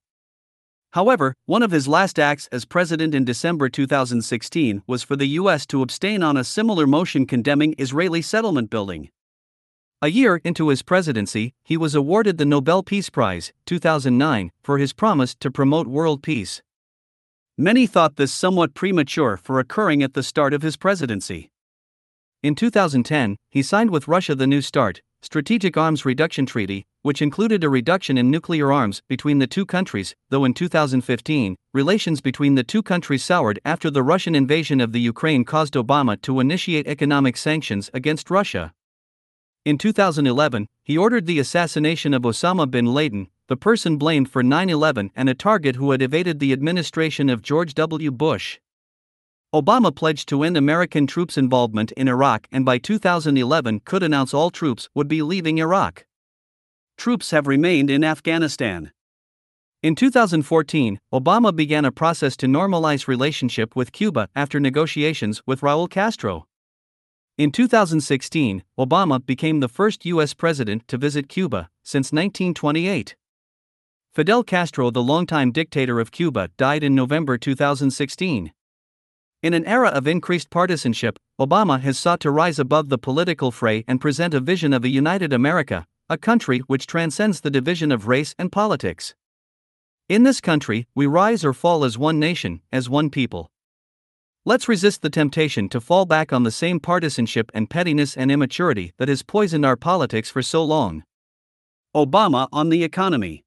However, 0.93 1.35
one 1.45 1.63
of 1.63 1.71
his 1.71 1.87
last 1.87 2.19
acts 2.19 2.47
as 2.51 2.65
president 2.65 3.15
in 3.15 3.27
December 3.27 3.69
2016 3.69 4.83
was 4.87 5.03
for 5.03 5.17
the 5.17 5.27
U.S. 5.41 5.67
to 5.67 5.83
abstain 5.83 6.23
on 6.23 6.39
a 6.39 6.45
similar 6.45 6.87
motion 6.87 7.27
condemning 7.27 7.75
Israeli 7.77 8.23
settlement 8.23 8.71
building. 8.71 9.11
A 10.05 10.09
year 10.09 10.39
into 10.45 10.69
his 10.69 10.83
presidency, 10.83 11.55
he 11.65 11.79
was 11.79 11.95
awarded 11.95 12.37
the 12.37 12.45
Nobel 12.45 12.83
Peace 12.83 13.09
Prize, 13.09 13.55
2009, 13.65 14.51
for 14.63 14.77
his 14.77 14.93
promise 14.93 15.35
to 15.37 15.51
promote 15.51 15.87
world 15.87 16.23
peace. 16.23 16.61
Many 17.57 17.87
thought 17.87 18.17
this 18.17 18.31
somewhat 18.31 18.75
premature 18.75 19.39
for 19.39 19.59
occurring 19.59 20.03
at 20.03 20.13
the 20.13 20.23
start 20.23 20.53
of 20.53 20.61
his 20.61 20.77
presidency. 20.77 21.49
In 22.43 22.55
2010, 22.55 23.37
he 23.49 23.63
signed 23.63 23.91
with 23.91 24.07
Russia 24.07 24.35
the 24.35 24.47
New 24.47 24.61
START, 24.61 25.01
Strategic 25.23 25.75
Arms 25.79 26.05
Reduction 26.05 26.45
Treaty, 26.45 26.85
which 27.01 27.23
included 27.23 27.65
a 27.65 27.71
reduction 27.71 28.19
in 28.19 28.31
nuclear 28.31 28.71
arms 28.71 29.01
between 29.09 29.39
the 29.39 29.47
two 29.47 29.65
countries, 29.65 30.15
though 30.29 30.45
in 30.45 30.53
2015, 30.53 31.57
relations 31.73 32.21
between 32.21 32.57
the 32.57 32.63
two 32.63 32.83
countries 32.83 33.25
soured 33.25 33.59
after 33.65 33.89
the 33.89 34.03
Russian 34.03 34.35
invasion 34.35 34.83
of 34.83 34.93
the 34.93 35.01
Ukraine 35.01 35.47
caused 35.47 35.73
Obama 35.73 36.21
to 36.21 36.41
initiate 36.41 36.87
economic 36.87 37.39
sanctions 37.39 37.89
against 37.95 38.29
Russia. 38.29 38.75
In 39.65 39.79
2011, 39.79 40.69
he 40.83 40.99
ordered 40.99 41.25
the 41.25 41.39
assassination 41.39 42.13
of 42.13 42.21
Osama 42.23 42.71
bin 42.71 42.93
Laden, 42.93 43.29
the 43.49 43.57
person 43.57 43.97
blamed 43.97 44.29
for 44.31 44.43
9 44.43 44.69
11 44.69 45.11
and 45.17 45.27
a 45.27 45.35
target 45.35 45.77
who 45.77 45.91
had 45.91 46.03
evaded 46.03 46.39
the 46.39 46.53
administration 46.53 47.31
of 47.31 47.41
George 47.41 47.73
W. 47.73 48.11
Bush. 48.11 48.59
Obama 49.55 49.95
pledged 49.95 50.29
to 50.29 50.43
end 50.43 50.59
American 50.59 51.07
troops' 51.07 51.39
involvement 51.39 51.93
in 51.93 52.09
Iraq 52.09 52.47
and 52.53 52.67
by 52.67 52.77
2011 52.77 53.81
could 53.87 54.03
announce 54.03 54.35
all 54.35 54.51
troops 54.51 54.91
would 54.95 55.09
be 55.09 55.23
leaving 55.23 55.57
Iraq. 55.57 56.05
Troops 56.99 57.31
have 57.31 57.47
remained 57.47 57.89
in 57.89 58.05
Afghanistan. 58.05 58.93
In 59.83 59.95
2014, 59.95 61.01
Obama 61.11 61.57
began 61.57 61.87
a 61.87 61.93
process 61.93 62.37
to 62.37 62.47
normalize 62.47 63.09
relationship 63.09 63.75
with 63.75 63.93
Cuba 63.93 64.29
after 64.37 64.61
negotiations 64.61 65.41
with 65.47 65.63
Raul 65.63 65.89
Castro. 65.89 66.47
In 67.37 67.51
2016, 67.51 68.63
Obama 68.79 69.27
became 69.27 69.59
the 69.59 69.69
first 69.69 70.07
U.S. 70.07 70.35
president 70.35 70.87
to 70.87 70.97
visit 70.97 71.29
Cuba 71.29 71.69
since 71.83 72.13
1928. 72.13 73.17
Fidel 74.15 74.45
Castro, 74.45 74.93
the 74.93 75.03
longtime 75.03 75.51
dictator 75.51 75.99
of 75.99 76.13
Cuba, 76.13 76.51
died 76.57 76.85
in 76.85 76.95
November 76.95 77.37
2016. 77.37 78.53
In 79.43 79.53
an 79.53 79.65
era 79.65 79.89
of 79.89 80.07
increased 80.07 80.49
partisanship, 80.49 81.19
Obama 81.41 81.81
has 81.81 81.99
sought 81.99 82.21
to 82.21 82.31
rise 82.31 82.61
above 82.61 82.89
the 82.89 82.99
political 82.99 83.51
fray 83.51 83.85
and 83.89 84.01
present 84.01 84.33
a 84.33 84.39
vision 84.39 84.73
of 84.73 84.85
a 84.85 84.89
united 84.89 85.33
America, 85.33 85.87
a 86.09 86.17
country 86.17 86.61
which 86.69 86.87
transcends 86.87 87.41
the 87.41 87.51
division 87.51 87.91
of 87.91 88.07
race 88.07 88.37
and 88.39 88.53
politics. 88.53 89.17
In 90.09 90.23
this 90.23 90.41
country, 90.41 90.87
we 90.95 91.07
rise 91.07 91.45
or 91.45 91.53
fall 91.53 91.85
as 91.85 91.99
one 91.99 92.21
nation, 92.21 92.61
as 92.71 92.89
one 92.89 93.11
people. 93.11 93.51
Let's 94.47 94.69
resist 94.69 95.01
the 95.01 95.09
temptation 95.09 95.71
to 95.71 95.81
fall 95.81 96.05
back 96.05 96.31
on 96.31 96.43
the 96.43 96.51
same 96.51 96.79
partisanship 96.79 97.51
and 97.55 97.71
pettiness 97.71 98.15
and 98.15 98.31
immaturity 98.31 98.93
that 98.99 99.09
has 99.09 99.23
poisoned 99.23 99.65
our 99.65 99.75
politics 99.75 100.29
for 100.29 100.43
so 100.43 100.63
long. 100.63 101.03
Obama 101.97 102.49
on 102.53 102.69
the 102.69 102.85
economy. 102.85 103.43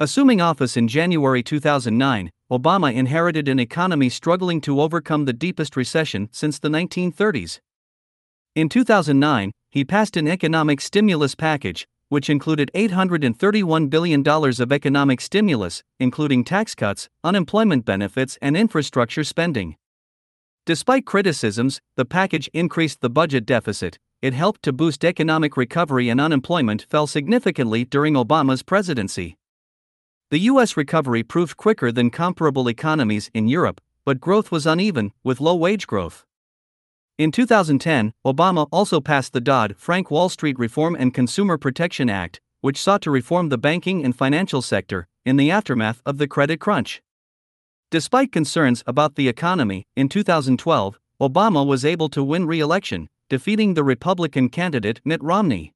Assuming 0.00 0.40
office 0.40 0.78
in 0.78 0.88
January 0.88 1.42
2009, 1.42 2.30
Obama 2.50 2.94
inherited 2.94 3.48
an 3.48 3.60
economy 3.60 4.08
struggling 4.08 4.62
to 4.62 4.80
overcome 4.80 5.26
the 5.26 5.34
deepest 5.34 5.76
recession 5.76 6.30
since 6.32 6.58
the 6.58 6.70
1930s. 6.70 7.60
In 8.54 8.70
2009, 8.70 9.52
he 9.68 9.84
passed 9.84 10.16
an 10.16 10.26
economic 10.26 10.80
stimulus 10.80 11.34
package, 11.34 11.86
which 12.08 12.30
included 12.30 12.70
$831 12.74 13.90
billion 13.90 14.26
of 14.26 14.72
economic 14.72 15.20
stimulus, 15.20 15.82
including 16.00 16.44
tax 16.44 16.74
cuts, 16.74 17.10
unemployment 17.22 17.84
benefits, 17.84 18.38
and 18.40 18.56
infrastructure 18.56 19.22
spending. 19.22 19.76
Despite 20.68 21.06
criticisms, 21.06 21.80
the 21.96 22.04
package 22.04 22.50
increased 22.52 23.00
the 23.00 23.08
budget 23.08 23.46
deficit, 23.46 23.98
it 24.20 24.34
helped 24.34 24.62
to 24.64 24.70
boost 24.70 25.02
economic 25.02 25.56
recovery, 25.56 26.10
and 26.10 26.20
unemployment 26.20 26.82
fell 26.90 27.06
significantly 27.06 27.86
during 27.86 28.12
Obama's 28.12 28.62
presidency. 28.62 29.38
The 30.28 30.40
US 30.40 30.76
recovery 30.76 31.22
proved 31.22 31.56
quicker 31.56 31.90
than 31.90 32.10
comparable 32.10 32.68
economies 32.68 33.30
in 33.32 33.48
Europe, 33.48 33.80
but 34.04 34.20
growth 34.20 34.52
was 34.52 34.66
uneven, 34.66 35.12
with 35.24 35.40
low 35.40 35.54
wage 35.54 35.86
growth. 35.86 36.26
In 37.16 37.32
2010, 37.32 38.12
Obama 38.26 38.68
also 38.70 39.00
passed 39.00 39.32
the 39.32 39.40
Dodd 39.40 39.74
Frank 39.78 40.10
Wall 40.10 40.28
Street 40.28 40.58
Reform 40.58 40.94
and 40.94 41.14
Consumer 41.14 41.56
Protection 41.56 42.10
Act, 42.10 42.42
which 42.60 42.82
sought 42.82 43.00
to 43.00 43.10
reform 43.10 43.48
the 43.48 43.56
banking 43.56 44.04
and 44.04 44.14
financial 44.14 44.60
sector 44.60 45.08
in 45.24 45.38
the 45.38 45.50
aftermath 45.50 46.02
of 46.04 46.18
the 46.18 46.28
credit 46.28 46.60
crunch. 46.60 47.00
Despite 47.90 48.32
concerns 48.32 48.82
about 48.86 49.14
the 49.14 49.28
economy, 49.28 49.86
in 49.96 50.10
2012, 50.10 50.98
Obama 51.22 51.66
was 51.66 51.86
able 51.86 52.10
to 52.10 52.22
win 52.22 52.46
re 52.46 52.60
election, 52.60 53.08
defeating 53.30 53.72
the 53.72 53.82
Republican 53.82 54.50
candidate 54.50 55.00
Mitt 55.06 55.22
Romney. 55.22 55.72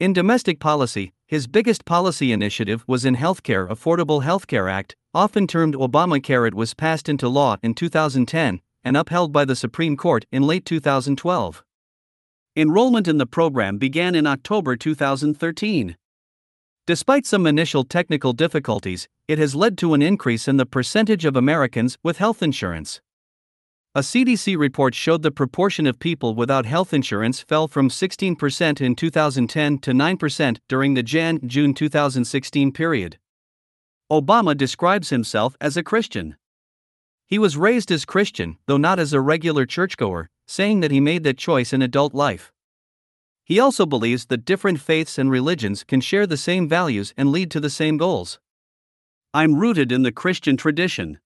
In 0.00 0.12
domestic 0.12 0.58
policy, 0.58 1.12
his 1.28 1.46
biggest 1.46 1.84
policy 1.84 2.32
initiative 2.32 2.82
was 2.88 3.04
in 3.04 3.14
Healthcare 3.14 3.68
Affordable 3.68 4.24
Healthcare 4.24 4.68
Act, 4.68 4.96
often 5.14 5.46
termed 5.46 5.76
Obamacare. 5.76 6.48
It 6.48 6.54
was 6.54 6.74
passed 6.74 7.08
into 7.08 7.28
law 7.28 7.56
in 7.62 7.74
2010 7.74 8.60
and 8.82 8.96
upheld 8.96 9.32
by 9.32 9.44
the 9.44 9.54
Supreme 9.54 9.96
Court 9.96 10.26
in 10.32 10.42
late 10.42 10.64
2012. 10.64 11.62
Enrollment 12.56 13.06
in 13.06 13.18
the 13.18 13.26
program 13.26 13.78
began 13.78 14.16
in 14.16 14.26
October 14.26 14.74
2013. 14.74 15.96
Despite 16.84 17.26
some 17.26 17.46
initial 17.46 17.84
technical 17.84 18.32
difficulties, 18.32 19.06
it 19.28 19.38
has 19.38 19.54
led 19.54 19.78
to 19.78 19.94
an 19.94 20.02
increase 20.02 20.48
in 20.48 20.56
the 20.56 20.66
percentage 20.66 21.24
of 21.24 21.36
Americans 21.36 21.96
with 22.02 22.18
health 22.18 22.42
insurance. 22.42 23.00
A 23.94 24.00
CDC 24.00 24.58
report 24.58 24.92
showed 24.92 25.22
the 25.22 25.30
proportion 25.30 25.86
of 25.86 26.00
people 26.00 26.34
without 26.34 26.66
health 26.66 26.92
insurance 26.92 27.40
fell 27.40 27.68
from 27.68 27.88
16% 27.88 28.80
in 28.80 28.96
2010 28.96 29.78
to 29.78 29.92
9% 29.92 30.58
during 30.68 30.94
the 30.94 31.04
Jan 31.04 31.38
June 31.46 31.72
2016 31.72 32.72
period. 32.72 33.16
Obama 34.10 34.56
describes 34.56 35.10
himself 35.10 35.54
as 35.60 35.76
a 35.76 35.84
Christian. 35.84 36.36
He 37.28 37.38
was 37.38 37.56
raised 37.56 37.92
as 37.92 38.04
Christian, 38.04 38.58
though 38.66 38.76
not 38.76 38.98
as 38.98 39.12
a 39.12 39.20
regular 39.20 39.66
churchgoer, 39.66 40.30
saying 40.48 40.80
that 40.80 40.90
he 40.90 40.98
made 40.98 41.22
that 41.22 41.38
choice 41.38 41.72
in 41.72 41.80
adult 41.80 42.12
life. 42.12 42.52
He 43.52 43.60
also 43.60 43.84
believes 43.84 44.24
that 44.28 44.46
different 44.46 44.80
faiths 44.80 45.18
and 45.18 45.30
religions 45.30 45.84
can 45.84 46.00
share 46.00 46.26
the 46.26 46.38
same 46.38 46.66
values 46.66 47.12
and 47.18 47.30
lead 47.30 47.50
to 47.50 47.60
the 47.60 47.68
same 47.68 47.98
goals. 47.98 48.40
I'm 49.34 49.56
rooted 49.56 49.92
in 49.92 50.04
the 50.04 50.10
Christian 50.10 50.56
tradition. 50.56 51.18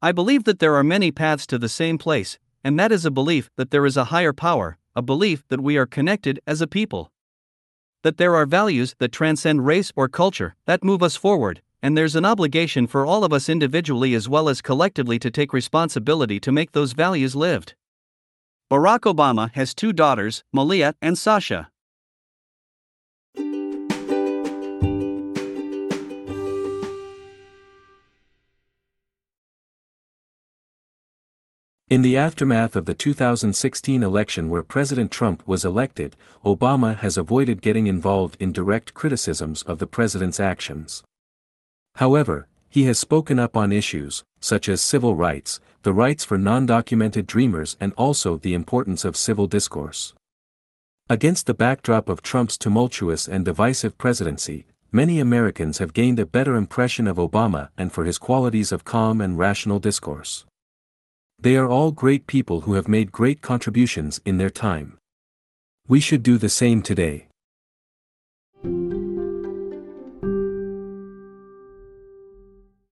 I 0.00 0.12
believe 0.12 0.44
that 0.44 0.60
there 0.60 0.76
are 0.76 0.84
many 0.84 1.10
paths 1.10 1.44
to 1.48 1.58
the 1.58 1.68
same 1.68 1.98
place, 1.98 2.38
and 2.62 2.78
that 2.78 2.92
is 2.92 3.04
a 3.04 3.10
belief 3.10 3.50
that 3.56 3.72
there 3.72 3.84
is 3.84 3.96
a 3.96 4.12
higher 4.14 4.32
power, 4.32 4.78
a 4.94 5.02
belief 5.02 5.42
that 5.48 5.60
we 5.60 5.76
are 5.76 5.84
connected 5.84 6.38
as 6.46 6.60
a 6.60 6.68
people. 6.68 7.10
That 8.04 8.18
there 8.18 8.36
are 8.36 8.46
values 8.46 8.94
that 9.00 9.10
transcend 9.10 9.66
race 9.66 9.90
or 9.96 10.06
culture, 10.06 10.54
that 10.66 10.84
move 10.84 11.02
us 11.02 11.16
forward, 11.16 11.60
and 11.82 11.98
there's 11.98 12.14
an 12.14 12.24
obligation 12.24 12.86
for 12.86 13.04
all 13.04 13.24
of 13.24 13.32
us 13.32 13.48
individually 13.48 14.14
as 14.14 14.28
well 14.28 14.48
as 14.48 14.62
collectively 14.62 15.18
to 15.18 15.28
take 15.28 15.52
responsibility 15.52 16.38
to 16.38 16.52
make 16.52 16.70
those 16.70 16.92
values 16.92 17.34
lived. 17.34 17.74
Barack 18.72 19.00
Obama 19.00 19.52
has 19.52 19.74
two 19.74 19.92
daughters, 19.92 20.44
Malia 20.50 20.94
and 21.02 21.18
Sasha. 21.18 21.68
In 31.90 32.00
the 32.00 32.16
aftermath 32.16 32.74
of 32.74 32.86
the 32.86 32.94
2016 32.94 34.02
election 34.02 34.48
where 34.48 34.62
President 34.62 35.10
Trump 35.10 35.46
was 35.46 35.66
elected, 35.66 36.16
Obama 36.42 36.96
has 36.96 37.18
avoided 37.18 37.60
getting 37.60 37.86
involved 37.86 38.38
in 38.40 38.52
direct 38.52 38.94
criticisms 38.94 39.62
of 39.64 39.80
the 39.80 39.86
president's 39.86 40.40
actions. 40.40 41.02
However, 41.96 42.48
he 42.70 42.84
has 42.84 42.98
spoken 42.98 43.38
up 43.38 43.54
on 43.54 43.70
issues, 43.70 44.24
such 44.40 44.66
as 44.66 44.80
civil 44.80 45.14
rights, 45.14 45.60
the 45.82 45.92
rights 45.92 46.24
for 46.24 46.38
non-documented 46.38 47.26
dreamers 47.26 47.76
and 47.80 47.92
also 47.96 48.36
the 48.36 48.54
importance 48.54 49.04
of 49.04 49.16
civil 49.16 49.46
discourse. 49.46 50.14
Against 51.08 51.46
the 51.46 51.54
backdrop 51.54 52.08
of 52.08 52.22
Trump's 52.22 52.56
tumultuous 52.56 53.26
and 53.26 53.44
divisive 53.44 53.98
presidency, 53.98 54.66
many 54.92 55.18
Americans 55.18 55.78
have 55.78 55.92
gained 55.92 56.18
a 56.18 56.26
better 56.26 56.54
impression 56.54 57.06
of 57.06 57.16
Obama 57.16 57.68
and 57.76 57.92
for 57.92 58.04
his 58.04 58.18
qualities 58.18 58.72
of 58.72 58.84
calm 58.84 59.20
and 59.20 59.38
rational 59.38 59.78
discourse. 59.78 60.44
They 61.38 61.56
are 61.56 61.68
all 61.68 61.90
great 61.90 62.28
people 62.28 62.62
who 62.62 62.74
have 62.74 62.86
made 62.86 63.10
great 63.10 63.40
contributions 63.40 64.20
in 64.24 64.38
their 64.38 64.50
time. 64.50 64.96
We 65.88 65.98
should 65.98 66.22
do 66.22 66.38
the 66.38 66.48
same 66.48 66.82
today. 66.82 67.26